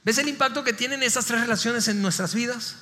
[0.03, 2.77] ¿Ves el impacto que tienen esas tres relaciones en nuestras vidas?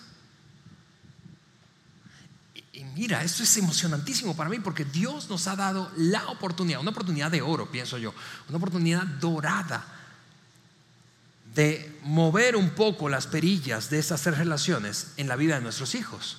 [2.94, 7.30] mira, esto es emocionantísimo para mí porque Dios nos ha dado la oportunidad, una oportunidad
[7.30, 8.14] de oro, pienso yo,
[8.48, 9.95] una oportunidad dorada
[11.56, 15.94] de mover un poco las perillas de estas tres relaciones en la vida de nuestros
[15.94, 16.36] hijos.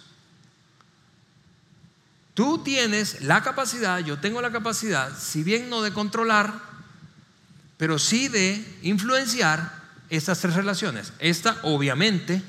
[2.36, 6.53] Tú tienes la capacidad, yo tengo la capacidad, si bien no de controlar,
[7.77, 9.73] pero sí de influenciar
[10.12, 11.12] estas tres relaciones.
[11.17, 12.43] Esta, obviamente,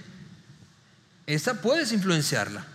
[1.27, 2.67] esta puedes influenciarla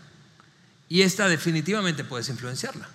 [0.89, 2.89] y esta definitivamente puedes influenciarla.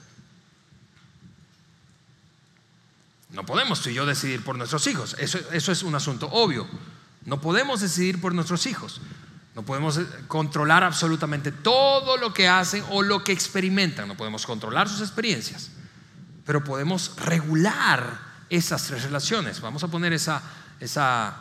[3.31, 5.17] No podemos tú y yo decidir por nuestros hijos.
[5.19, 6.67] Eso, eso es un asunto obvio.
[7.25, 9.01] No podemos decidir por nuestros hijos.
[9.55, 14.09] No podemos eh, controlar absolutamente todo lo que hacen o lo que experimentan.
[14.09, 15.71] No podemos controlar sus experiencias.
[16.47, 19.61] Pero podemos regular esas tres relaciones.
[19.61, 20.43] Vamos a poner esa,
[20.81, 21.37] esa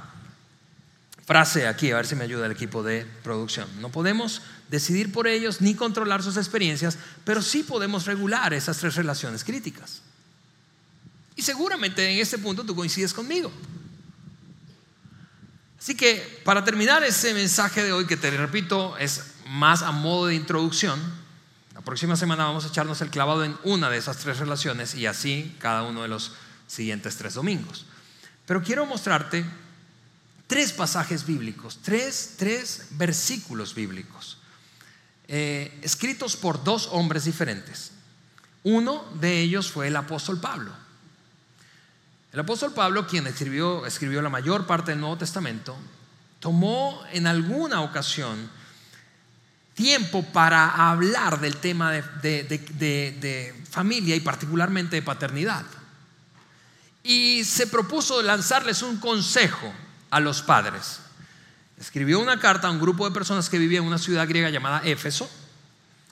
[1.25, 3.67] frase aquí, a ver si me ayuda el equipo de producción.
[3.79, 8.95] No podemos decidir por ellos ni controlar sus experiencias, pero sí podemos regular esas tres
[8.95, 10.01] relaciones críticas.
[11.37, 13.51] Y seguramente en este punto tú coincides conmigo.
[15.79, 20.27] Así que para terminar ese mensaje de hoy, que te repito, es más a modo
[20.27, 20.99] de introducción,
[21.75, 25.05] la próxima semana vamos a echarnos el clavado en una de esas tres relaciones y
[25.05, 26.33] así cada uno de los
[26.65, 27.85] siguientes tres domingos.
[28.47, 29.45] Pero quiero mostrarte
[30.47, 34.39] tres pasajes bíblicos, tres, tres versículos bíblicos,
[35.27, 37.91] eh, escritos por dos hombres diferentes.
[38.63, 40.86] Uno de ellos fue el apóstol Pablo.
[42.37, 45.75] El apóstol Pablo, quien escribió, escribió la mayor parte del Nuevo Testamento,
[46.39, 48.51] tomó en alguna ocasión
[49.73, 55.65] tiempo para hablar del tema de, familia y particularmente de paternidad.
[57.01, 59.73] Y se propuso lanzarles un consejo
[60.11, 60.99] a los padres.
[61.79, 64.83] Escribió una carta a un grupo de personas que vivían en una ciudad griega llamada
[64.85, 65.27] Éfeso,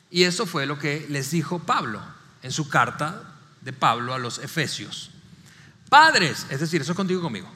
[0.09, 2.01] y eso fue lo que les dijo Pablo
[2.41, 3.21] en su carta
[3.61, 5.11] de Pablo a los Efesios.
[5.95, 7.47] Padres, es decir, eso es contigo conmigo.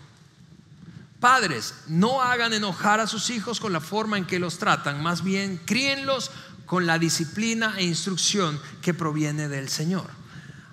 [1.20, 5.26] Padres, no hagan enojar a sus hijos con la forma en que los tratan, más
[5.26, 6.32] bien críenlos
[6.66, 10.10] con la disciplina e instrucción que proviene del Señor.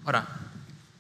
[0.05, 0.29] Ahora,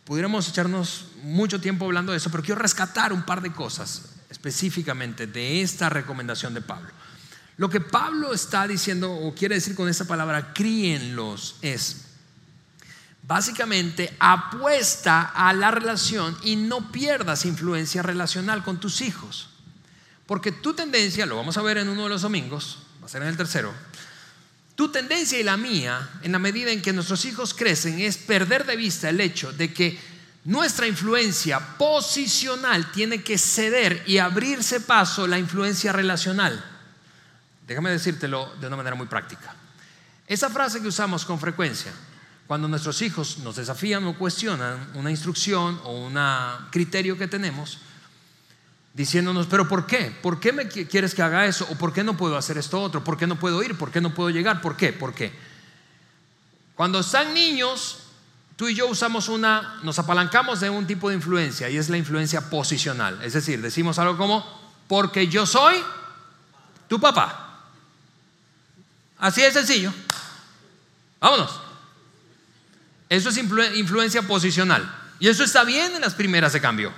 [0.04, 5.28] pudiéramos echarnos mucho tiempo hablando de eso, pero quiero rescatar un par de cosas específicamente
[5.28, 6.90] de esta recomendación de Pablo.
[7.58, 12.05] Lo que Pablo está diciendo o quiere decir con esta palabra, críenlos, es
[13.26, 19.48] Básicamente apuesta a la relación y no pierdas influencia relacional con tus hijos.
[20.26, 23.22] Porque tu tendencia, lo vamos a ver en uno de los domingos, va a ser
[23.22, 23.72] en el tercero,
[24.76, 28.66] tu tendencia y la mía, en la medida en que nuestros hijos crecen, es perder
[28.66, 29.98] de vista el hecho de que
[30.44, 36.62] nuestra influencia posicional tiene que ceder y abrirse paso la influencia relacional.
[37.66, 39.54] Déjame decírtelo de una manera muy práctica.
[40.28, 41.92] Esa frase que usamos con frecuencia,
[42.46, 46.16] cuando nuestros hijos nos desafían o cuestionan una instrucción o un
[46.70, 47.78] criterio que tenemos,
[48.94, 50.16] diciéndonos, pero ¿por qué?
[50.22, 51.66] ¿Por qué me quieres que haga eso?
[51.70, 53.02] ¿O por qué no puedo hacer esto otro?
[53.02, 53.76] ¿Por qué no puedo ir?
[53.76, 54.62] ¿Por qué no puedo llegar?
[54.62, 54.92] ¿Por qué?
[54.92, 55.32] ¿Por qué?
[56.76, 57.98] Cuando están niños,
[58.54, 61.96] tú y yo usamos una, nos apalancamos de un tipo de influencia y es la
[61.96, 63.20] influencia posicional.
[63.22, 64.46] Es decir, decimos algo como,
[64.86, 65.82] porque yo soy
[66.88, 67.64] tu papá.
[69.18, 69.92] Así de sencillo.
[71.18, 71.65] Vámonos.
[73.08, 74.90] Eso es influencia posicional.
[75.18, 76.92] Y eso está bien en las primeras de cambio.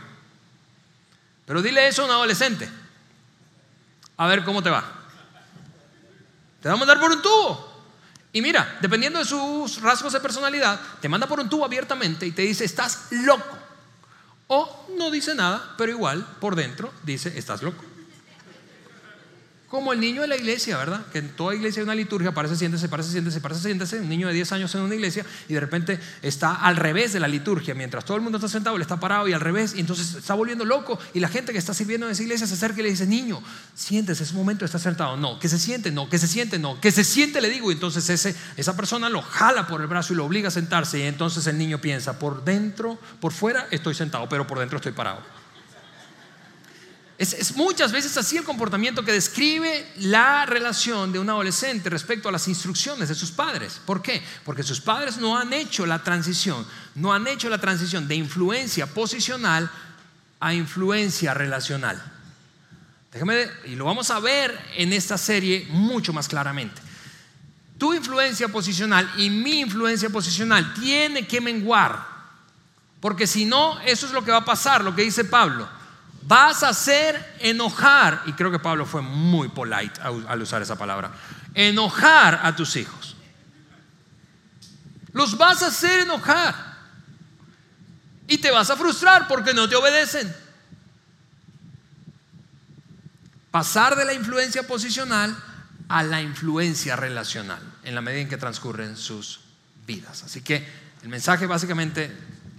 [1.47, 2.68] Pero dile eso a un adolescente.
[4.16, 4.85] A ver cómo te va.
[6.61, 7.68] Te va a mandar por un tubo.
[8.33, 12.33] Y mira, dependiendo de sus rasgos de personalidad, te manda por un tubo abiertamente y
[12.33, 13.57] te dice, estás loco.
[14.49, 17.85] O no dice nada, pero igual por dentro dice, estás loco.
[19.68, 21.04] Como el niño de la iglesia, ¿verdad?
[21.12, 24.00] Que en toda iglesia hay una liturgia, parece siéntese, parece siéntese, parece siéntese.
[24.00, 27.20] Un niño de 10 años en una iglesia y de repente está al revés de
[27.20, 27.74] la liturgia.
[27.74, 29.74] Mientras todo el mundo está sentado, él está parado y al revés.
[29.76, 30.98] Y entonces está volviendo loco.
[31.12, 33.42] Y la gente que está sirviendo en esa iglesia se acerca y le dice: Niño,
[33.74, 35.18] siéntese, es momento de estar sentado.
[35.18, 37.70] No, que se siente, no, que se siente, no, que se siente, le digo.
[37.70, 40.98] Y entonces ese, esa persona lo jala por el brazo y lo obliga a sentarse.
[41.00, 44.92] Y entonces el niño piensa: Por dentro, por fuera estoy sentado, pero por dentro estoy
[44.92, 45.20] parado.
[47.18, 52.33] Es, muchas veces así el comportamiento que describe la relación de un adolescente respecto a
[52.33, 53.81] las instrucciones de sus padres.
[53.85, 54.22] ¿Por qué?
[54.44, 58.87] Porque sus padres no han hecho la transición, no han hecho la transición de influencia
[58.87, 59.68] posicional
[60.38, 62.00] a influencia relacional.
[63.11, 66.81] Déjame, y lo vamos a ver en esta serie mucho más claramente.
[67.78, 72.07] Tu influencia posicional y mi influencia posicional tiene que menguar,
[73.00, 75.78] porque si no, eso es lo que va a pasar, lo que dice Pablo
[76.22, 81.12] vas a hacer enojar, y creo que Pablo fue muy polite al usar esa palabra,
[81.54, 83.16] enojar a tus hijos.
[85.12, 86.68] Los vas a hacer enojar.
[88.26, 90.35] Y te vas a frustrar porque no te obedecen.
[93.50, 95.37] Pasar de la influencia posicional
[95.88, 99.40] a la influencia relacional en la medida en que transcurren sus
[99.87, 100.22] vidas.
[100.22, 100.68] Así que
[101.02, 102.14] el mensaje básicamente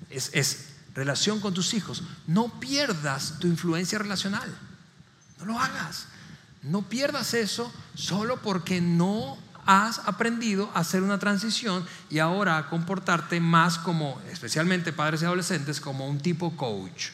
[0.09, 4.53] es, es relación con tus hijos, no pierdas tu influencia relacional.
[5.39, 6.07] No lo hagas.
[6.61, 12.69] No pierdas eso solo porque no has aprendido a hacer una transición y ahora a
[12.69, 17.09] comportarte más como, especialmente padres y adolescentes, como un tipo coach.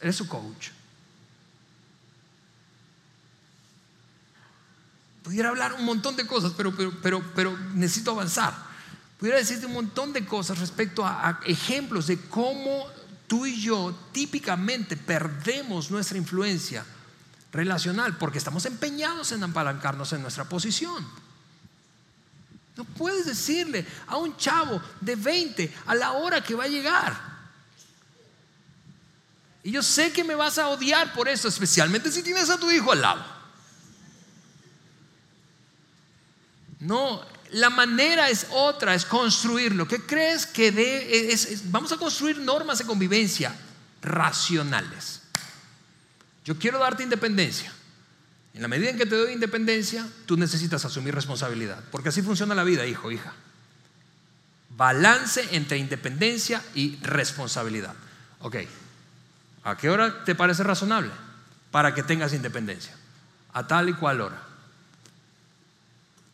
[0.00, 0.68] Eres su coach.
[5.22, 8.54] Pudiera hablar un montón de cosas, pero, pero, pero, pero necesito avanzar.
[9.18, 12.86] Pudiera decirte un montón de cosas respecto a ejemplos de cómo
[13.30, 16.84] tú y yo típicamente perdemos nuestra influencia
[17.52, 21.06] relacional porque estamos empeñados en apalancarnos en nuestra posición.
[22.76, 27.16] No puedes decirle a un chavo de 20 a la hora que va a llegar.
[29.62, 32.68] Y yo sé que me vas a odiar por eso, especialmente si tienes a tu
[32.68, 33.24] hijo al lado.
[36.80, 39.86] No, la manera es otra, es construirlo.
[39.88, 43.54] ¿Qué crees que de, vamos a construir normas de convivencia
[44.02, 45.22] racionales?
[46.44, 47.72] Yo quiero darte independencia.
[48.54, 52.54] En la medida en que te doy independencia, tú necesitas asumir responsabilidad, porque así funciona
[52.54, 53.32] la vida, hijo, hija.
[54.70, 57.94] Balance entre independencia y responsabilidad.
[58.40, 58.56] Ok,
[59.64, 61.12] ¿a qué hora te parece razonable
[61.70, 62.94] para que tengas independencia?
[63.52, 64.42] A tal y cual hora.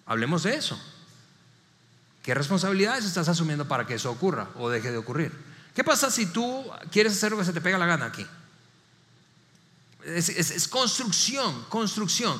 [0.07, 0.81] Hablemos de eso.
[2.27, 5.31] ¿Qué responsabilidades estás asumiendo para que eso ocurra o deje de ocurrir?
[5.72, 8.27] ¿Qué pasa si tú quieres hacer lo que se te pega la gana aquí?
[10.05, 12.37] Es, construcción, construcción.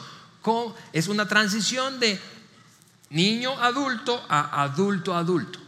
[0.93, 2.21] Es una transición de
[3.11, 5.61] niño adulto a adulto adulto.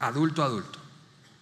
[0.00, 0.80] Adulto adulto.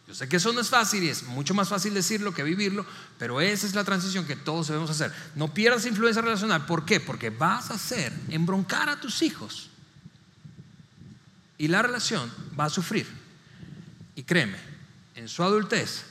[0.06, 2.84] Yo sé que eso no es fácil y es mucho más fácil decirlo que vivirlo,
[3.18, 5.14] pero esa es la transición que todos debemos hacer.
[5.34, 6.66] No pierdas influencia relacional.
[6.66, 7.00] ¿Por qué?
[7.00, 9.70] Porque vas a hacer embroncar a tus hijos.
[11.58, 13.06] Y la relación va a sufrir.
[14.14, 14.58] Y créeme,
[15.14, 16.04] en su adultez,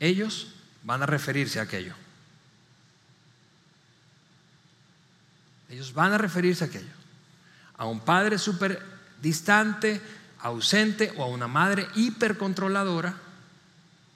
[0.00, 0.48] ellos
[0.82, 1.94] van a referirse a aquello.
[5.68, 6.94] Ellos van a referirse a aquello.
[7.76, 8.82] A un padre súper
[9.20, 10.00] distante,
[10.40, 13.14] ausente o a una madre hipercontroladora.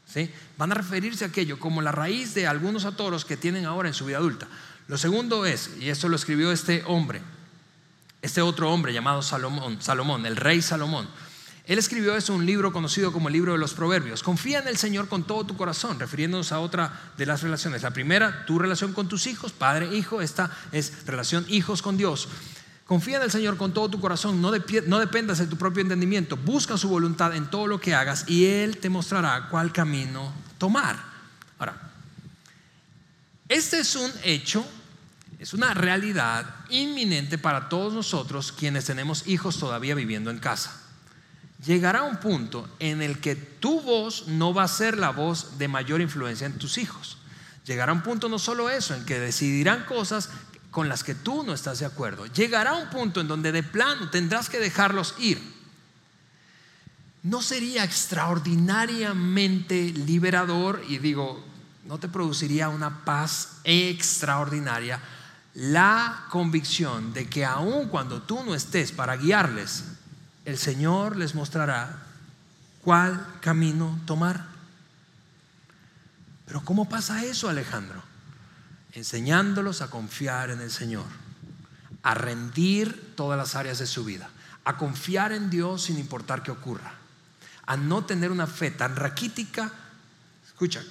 [0.07, 0.31] ¿sí?
[0.57, 3.95] Van a referirse a aquello como la raíz de algunos atoros que tienen ahora en
[3.95, 4.49] su vida adulta.
[4.89, 7.21] Lo segundo es, y esto lo escribió este hombre,
[8.23, 11.09] este otro hombre llamado Salomón, Salomón, el rey Salomón.
[11.67, 14.23] Él escribió eso en un libro conocido como el libro de los proverbios.
[14.23, 17.83] Confía en el Señor con todo tu corazón, refiriéndonos a otra de las relaciones.
[17.83, 22.29] La primera, tu relación con tus hijos, padre, hijo, esta es relación hijos con Dios.
[22.87, 26.77] Confía en el Señor con todo tu corazón, no dependas de tu propio entendimiento, busca
[26.77, 30.97] su voluntad en todo lo que hagas y Él te mostrará cuál camino tomar.
[31.57, 31.93] Ahora,
[33.49, 34.67] este es un hecho
[35.41, 40.79] es una realidad inminente para todos nosotros quienes tenemos hijos todavía viviendo en casa.
[41.65, 45.67] Llegará un punto en el que tu voz no va a ser la voz de
[45.67, 47.17] mayor influencia en tus hijos.
[47.65, 50.29] Llegará un punto no solo eso, en que decidirán cosas
[50.71, 52.27] con las que tú no estás de acuerdo.
[52.27, 55.41] Llegará un punto en donde de plano tendrás que dejarlos ir.
[57.23, 61.43] ¿No sería extraordinariamente liberador y digo,
[61.87, 65.01] no te produciría una paz extraordinaria
[65.55, 69.85] la convicción de que aun cuando tú no estés para guiarles,
[70.45, 72.05] el Señor les mostrará
[72.83, 74.47] cuál camino tomar.
[76.47, 78.03] Pero ¿cómo pasa eso, Alejandro?
[78.93, 81.07] Enseñándolos a confiar en el Señor,
[82.03, 84.31] a rendir todas las áreas de su vida,
[84.65, 86.95] a confiar en Dios sin importar qué ocurra,
[87.67, 89.71] a no tener una fe tan raquítica,
[90.47, 90.83] escucha,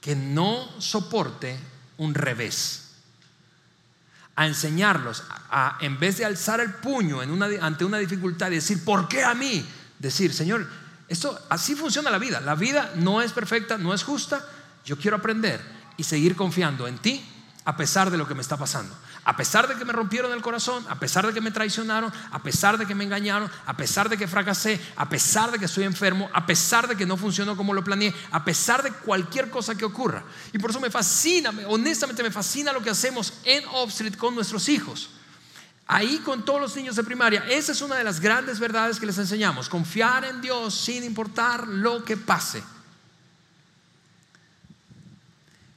[0.00, 1.58] que no soporte
[1.98, 2.85] un revés
[4.36, 7.20] a enseñarlos, a, en vez de alzar el puño
[7.60, 9.66] ante una dificultad y decir, ¿por qué a mí?
[9.98, 10.68] Decir, Señor,
[11.08, 12.40] esto así funciona la vida.
[12.40, 14.44] La vida no es perfecta, no es justa.
[14.84, 15.60] Yo quiero aprender
[15.96, 17.24] y seguir confiando en ti
[17.64, 18.94] a pesar de lo que me está pasando.
[19.28, 22.38] A pesar de que me rompieron el corazón, a pesar de que me traicionaron, a
[22.44, 25.82] pesar de que me engañaron, a pesar de que fracasé, a pesar de que estoy
[25.82, 29.74] enfermo, a pesar de que no funcionó como lo planeé, a pesar de cualquier cosa
[29.74, 30.22] que ocurra.
[30.52, 34.68] Y por eso me fascina, honestamente me fascina lo que hacemos en Street con nuestros
[34.68, 35.10] hijos.
[35.88, 39.06] Ahí con todos los niños de primaria, esa es una de las grandes verdades que
[39.06, 42.62] les enseñamos, confiar en Dios sin importar lo que pase.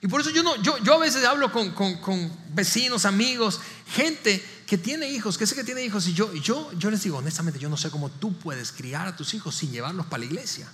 [0.02, 4.78] Y por eso yo, no, yo, yo a veces hablo con, vecinos, amigos, gente que
[4.78, 7.70] tiene hijos, que sé que tiene hijos, y yo, yo, yo les digo, honestamente, yo
[7.70, 10.72] no sé cómo tú puedes criar a tus hijos sin llevarlos para la iglesia.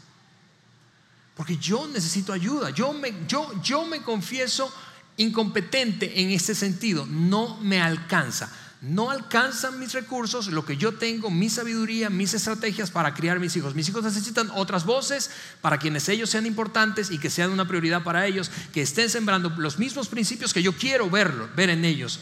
[1.36, 2.70] Porque yo necesito ayuda.
[2.70, 4.72] Yo me, yo, yo me confieso
[5.18, 7.06] incompetente en ese sentido.
[7.06, 8.50] No me alcanza
[8.86, 13.56] no alcanzan mis recursos, lo que yo tengo, mi sabiduría, mis estrategias para criar mis
[13.56, 13.74] hijos.
[13.74, 18.04] Mis hijos necesitan otras voces para quienes ellos sean importantes y que sean una prioridad
[18.04, 22.20] para ellos, que estén sembrando los mismos principios que yo quiero verlo, ver en ellos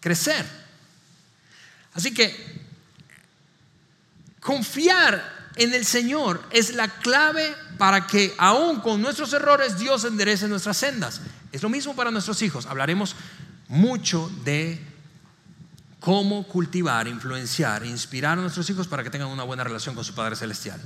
[0.00, 0.46] crecer.
[1.92, 2.36] Así que
[4.38, 10.46] confiar en el Señor es la clave para que aún con nuestros errores Dios enderece
[10.46, 11.20] nuestras sendas.
[11.50, 12.66] Es lo mismo para nuestros hijos.
[12.66, 13.16] Hablaremos
[13.66, 14.94] mucho de
[16.06, 20.14] cómo cultivar, influenciar, inspirar a nuestros hijos para que tengan una buena relación con su
[20.14, 20.80] Padre Celestial.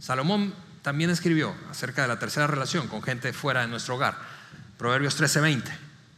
[0.00, 0.52] Salomón
[0.82, 4.18] también escribió acerca de la tercera relación con gente fuera de nuestro hogar.
[4.76, 5.62] Proverbios 13:20,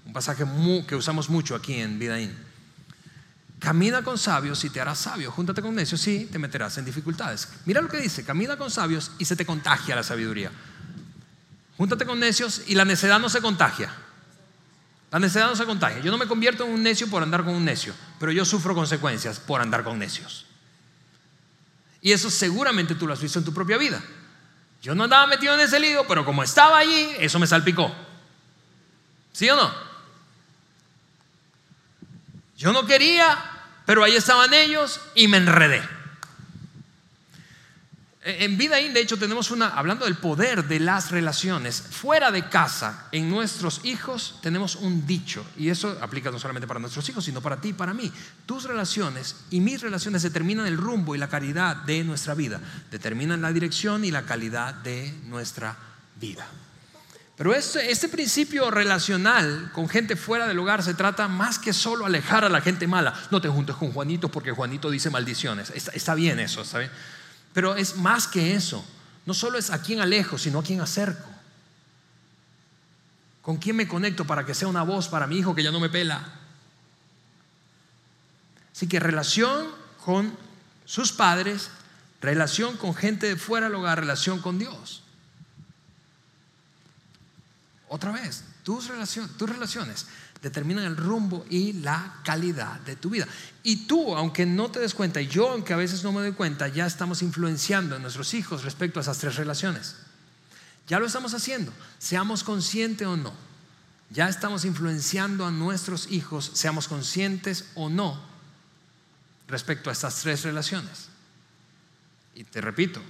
[0.07, 0.47] un pasaje
[0.87, 2.35] que usamos mucho aquí en Vidaín.
[3.59, 5.31] Camina con sabios y te harás sabio.
[5.31, 7.47] Júntate con necios y te meterás en dificultades.
[7.67, 10.51] Mira lo que dice, camina con sabios y se te contagia la sabiduría.
[11.77, 13.93] Júntate con necios y la necedad no se contagia.
[15.11, 16.01] La necedad no se contagia.
[16.01, 18.75] Yo no me convierto en un necio por andar con un necio, pero yo sufro
[18.75, 20.47] consecuencias por andar con necios.
[22.01, 24.03] Y eso seguramente tú lo has visto en tu propia vida.
[24.83, 27.95] Yo no andaba metido en ese lío, pero como estaba allí, eso me salpicó.
[29.33, 29.73] ¿Sí o no?
[32.57, 33.39] Yo no quería,
[33.87, 36.00] pero ahí estaban ellos y me enredé.
[38.23, 43.07] En vida de hecho, tenemos una, hablando del poder de las relaciones, fuera de casa,
[43.13, 47.41] en nuestros hijos, tenemos un dicho, y eso aplica no solamente para nuestros hijos, sino
[47.41, 48.13] para ti y para mí.
[48.45, 52.61] Tus relaciones y mis relaciones determinan el rumbo y la calidad de nuestra vida,
[52.91, 55.75] determinan la dirección y la calidad de nuestra
[56.21, 56.47] vida.
[57.39, 62.05] Pero este, este principio relacional con gente fuera del hogar se trata más que solo
[62.05, 63.15] alejar a la gente mala.
[63.31, 65.71] No te juntes con Juanito porque Juanito dice maldiciones.
[65.71, 66.91] Está, está bien eso, ¿está bien?
[67.53, 68.85] Pero es más que eso.
[69.27, 71.29] No solo es a quién alejo, sino a quién acerco.
[73.43, 75.81] ¿Con quién me conecto para que sea una voz para mi hijo que ya no
[75.81, 76.41] me pela?
[78.73, 79.69] Así que relación
[80.05, 80.37] con
[80.85, 81.71] sus padres,
[82.21, 85.03] relación con gente de fuera del hogar, relación con Dios.
[87.89, 90.07] Otra vez, tus, relaciones, tus relaciones
[90.43, 93.27] determinan el rumbo y la calidad de tu vida.
[93.63, 96.33] Y tú, aunque no te des cuenta, y yo, aunque a veces no me doy
[96.33, 99.97] cuenta, ya estamos influenciando en nuestros hijos respecto a esas tres relaciones.
[100.89, 103.33] Ya lo estamos haciendo, seamos conscientes o no.
[104.11, 108.21] Ya estamos influenciando a nuestros hijos, seamos conscientes o no,
[109.47, 111.09] respecto a estas tres relaciones.
[112.35, 113.01] Y te repito,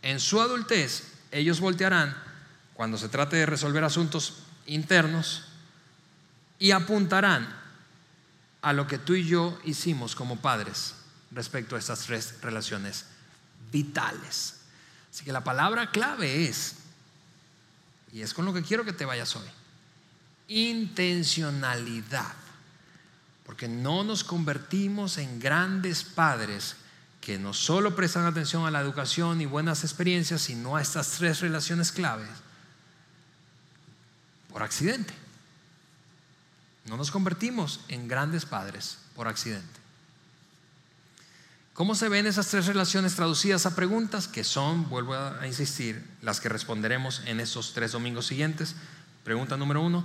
[0.00, 1.02] en su adultez,
[1.32, 2.16] ellos voltearán
[2.72, 5.47] cuando se trate de resolver asuntos internos
[6.58, 7.48] y apuntarán
[8.62, 10.94] a lo que tú y yo hicimos como padres
[11.30, 13.06] respecto a estas tres relaciones
[13.70, 14.54] vitales.
[15.12, 16.74] Así que la palabra clave es,
[18.12, 19.46] y es con lo que quiero que te vayas hoy,
[20.48, 22.34] intencionalidad.
[23.44, 26.76] Porque no nos convertimos en grandes padres
[27.20, 31.40] que no solo prestan atención a la educación y buenas experiencias, sino a estas tres
[31.40, 32.28] relaciones claves
[34.50, 35.27] por accidente.
[36.88, 39.78] No nos convertimos en grandes padres por accidente.
[41.74, 46.40] ¿Cómo se ven esas tres relaciones traducidas a preguntas que son, vuelvo a insistir, las
[46.40, 48.74] que responderemos en estos tres domingos siguientes?
[49.22, 50.04] Pregunta número uno,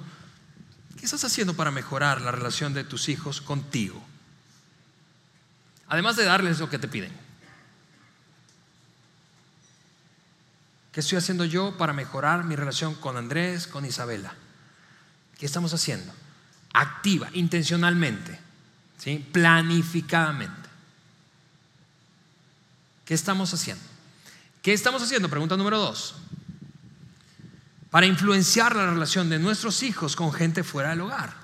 [0.99, 4.03] ¿qué estás haciendo para mejorar la relación de tus hijos contigo?
[5.87, 7.11] Además de darles lo que te piden.
[10.91, 14.35] ¿Qué estoy haciendo yo para mejorar mi relación con Andrés, con Isabela?
[15.39, 16.13] ¿Qué estamos haciendo?
[16.73, 18.39] Activa, intencionalmente,
[18.97, 19.25] ¿sí?
[19.31, 20.69] planificadamente.
[23.05, 23.83] ¿Qué estamos haciendo?
[24.61, 25.29] ¿Qué estamos haciendo?
[25.29, 26.15] Pregunta número dos.
[27.91, 31.43] Para influenciar la relación de nuestros hijos con gente fuera del hogar.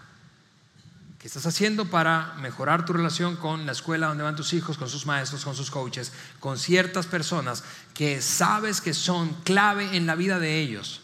[1.20, 4.90] ¿Qué estás haciendo para mejorar tu relación con la escuela donde van tus hijos, con
[4.90, 7.64] sus maestros, con sus coaches, con ciertas personas
[7.94, 11.02] que sabes que son clave en la vida de ellos?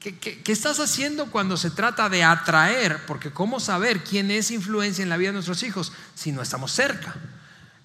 [0.00, 3.04] ¿Qué, estás haciendo cuando se trata de atraer?
[3.06, 6.72] Porque ¿cómo saber quién es influencia en la vida de nuestros hijos si no estamos
[6.72, 7.14] cerca?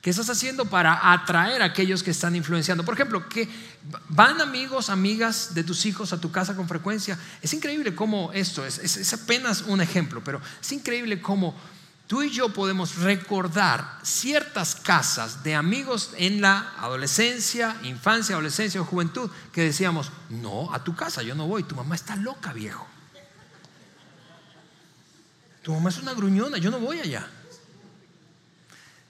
[0.02, 2.86] ¿Qué estás haciendo para atraer a aquellos que están influenciando?
[2.86, 3.26] Por ejemplo,
[4.08, 7.20] van amigos, amigas de tus hijos a tu casa con frecuencia.
[7.42, 11.54] Es increíble cómo esto es, es apenas un ejemplo, pero es increíble cómo
[12.08, 18.86] tú y yo podemos recordar ciertas casas de amigos en la adolescencia, infancia, adolescencia o
[18.86, 22.88] juventud que decíamos, no, a tu casa yo no voy, tu mamá está loca, viejo.
[25.64, 27.28] Tu mamá es una gruñona, yo no voy allá.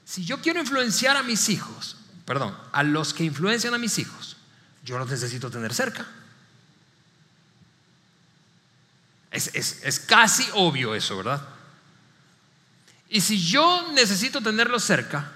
[0.06, 4.38] Si yo quiero influenciar a mis hijos, perdón, a los que influencian a mis hijos,
[4.82, 6.06] yo los necesito tener cerca.
[9.30, 11.55] Es, es casi obvio eso, ¿verdad?
[13.08, 15.30] Y si yo necesito tenerlo cerca,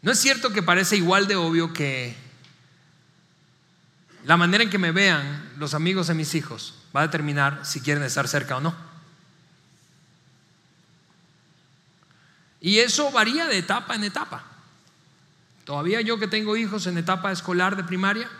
[0.00, 2.14] ¿no es cierto que parece igual de obvio que
[4.24, 7.80] la manera en que me vean los amigos de mis hijos va a determinar si
[7.80, 8.74] quieren estar cerca o no?
[12.60, 14.44] Y eso varía de etapa en etapa.
[15.64, 18.30] Todavía yo que tengo hijos en etapa escolar de primaria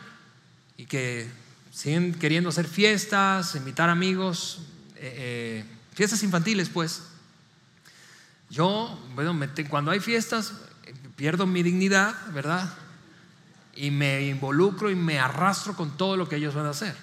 [0.76, 1.28] y que
[1.72, 4.60] siguen queriendo hacer fiestas, invitar amigos,
[4.94, 7.02] eh, eh Fiestas infantiles, pues.
[8.50, 9.38] Yo, bueno,
[9.70, 10.52] cuando hay fiestas,
[11.16, 12.68] pierdo mi dignidad, ¿verdad?
[13.74, 16.94] Y me involucro y me arrastro con todo lo que ellos van a hacer.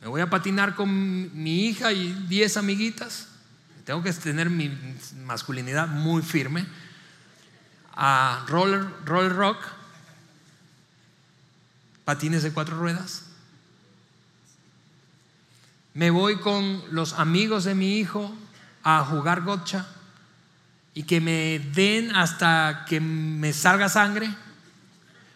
[0.00, 3.28] Me voy a patinar con mi hija y 10 amiguitas.
[3.84, 4.70] Tengo que tener mi
[5.24, 6.66] masculinidad muy firme.
[7.94, 9.58] A roller, roller rock.
[12.04, 13.24] patines de cuatro ruedas.
[15.94, 18.34] Me voy con los amigos de mi hijo
[18.82, 19.86] a jugar gotcha
[20.94, 24.34] y que me den hasta que me salga sangre.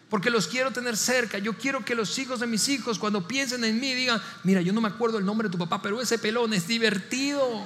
[0.09, 1.37] Porque los quiero tener cerca.
[1.37, 4.71] Yo quiero que los hijos de mis hijos, cuando piensen en mí, digan, mira, yo
[4.71, 7.65] no me acuerdo el nombre de tu papá, pero ese pelón es divertido.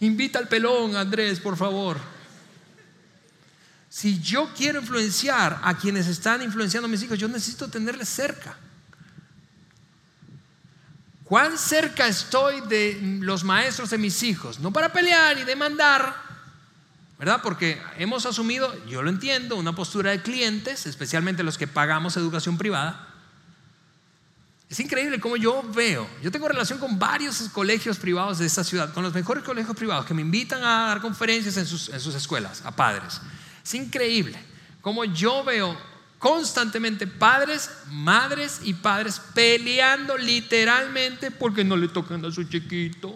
[0.00, 1.98] Invita al pelón, Andrés, por favor.
[3.88, 8.56] Si yo quiero influenciar a quienes están influenciando a mis hijos, yo necesito tenerles cerca.
[11.28, 14.60] ¿Cuán cerca estoy de los maestros de mis hijos?
[14.60, 16.16] No para pelear y demandar,
[17.18, 17.40] ¿verdad?
[17.42, 22.56] Porque hemos asumido, yo lo entiendo, una postura de clientes, especialmente los que pagamos educación
[22.56, 23.06] privada.
[24.70, 28.94] Es increíble cómo yo veo, yo tengo relación con varios colegios privados de esta ciudad,
[28.94, 32.14] con los mejores colegios privados que me invitan a dar conferencias en sus, en sus
[32.14, 33.20] escuelas, a padres.
[33.62, 34.42] Es increíble
[34.80, 35.76] cómo yo veo
[36.18, 43.14] constantemente padres, madres y padres peleando literalmente porque no le tocan a su chiquito.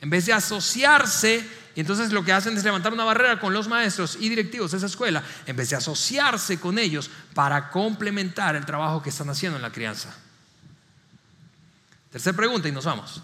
[0.00, 3.68] En vez de asociarse, y entonces lo que hacen es levantar una barrera con los
[3.68, 8.64] maestros y directivos de esa escuela, en vez de asociarse con ellos para complementar el
[8.64, 10.16] trabajo que están haciendo en la crianza.
[12.10, 13.22] Tercera pregunta y nos vamos.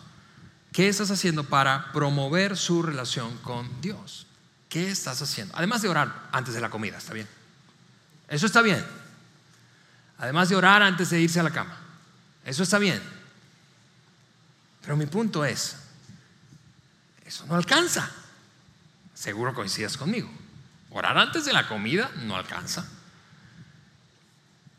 [0.73, 4.27] ¿Qué estás haciendo para promover su relación con Dios?
[4.69, 5.55] ¿Qué estás haciendo?
[5.57, 7.29] Además de orar antes de la comida, ¿está bien?
[8.29, 8.85] Eso está bien.
[10.19, 11.79] Además de orar antes de irse a la cama.
[12.45, 13.01] Eso está bien.
[14.83, 15.77] Pero mi punto es,
[17.25, 18.11] eso no alcanza.
[19.15, 20.31] Seguro coincidas conmigo.
[20.91, 22.87] Orar antes de la comida no alcanza.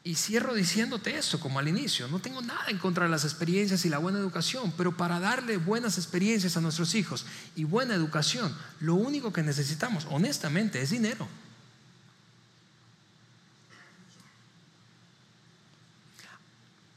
[0.04, 3.86] Y cierro diciéndote eso, como al inicio, no tengo nada en contra de las experiencias
[3.86, 7.26] y la buena educación, pero para darle buenas experiencias a nuestros hijos
[7.56, 11.28] y buena educación, lo único que necesitamos, honestamente, es dinero.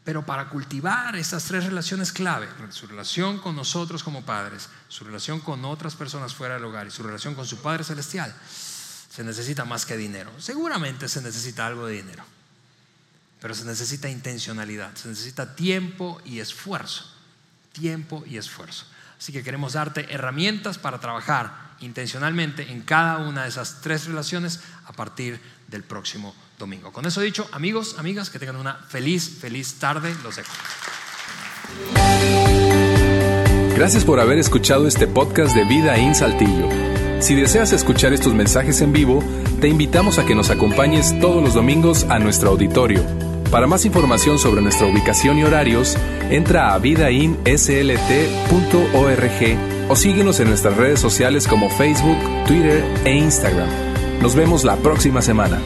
[0.09, 5.38] Pero para cultivar estas tres relaciones clave, su relación con nosotros como padres, su relación
[5.38, 9.66] con otras personas fuera del hogar y su relación con su Padre Celestial, se necesita
[9.66, 10.32] más que dinero.
[10.38, 12.24] Seguramente se necesita algo de dinero.
[13.38, 17.04] Pero se necesita intencionalidad, se necesita tiempo y esfuerzo.
[17.72, 18.86] Tiempo y esfuerzo.
[19.18, 24.61] Así que queremos darte herramientas para trabajar intencionalmente en cada una de esas tres relaciones
[24.86, 26.92] a partir del próximo domingo.
[26.92, 30.14] Con eso dicho, amigos, amigas, que tengan una feliz, feliz tarde.
[30.22, 30.52] Los dejo.
[33.74, 36.68] Gracias por haber escuchado este podcast de Vida en Saltillo.
[37.20, 39.22] Si deseas escuchar estos mensajes en vivo,
[39.61, 43.04] te invitamos a que nos acompañes todos los domingos a nuestro auditorio
[43.50, 45.96] para más información sobre nuestra ubicación y horarios,
[46.30, 47.48] entra a vidainslt.org
[49.88, 53.68] o síguenos en nuestras redes sociales como Facebook, Twitter e Instagram.
[54.20, 55.59] Nos vemos la próxima semana.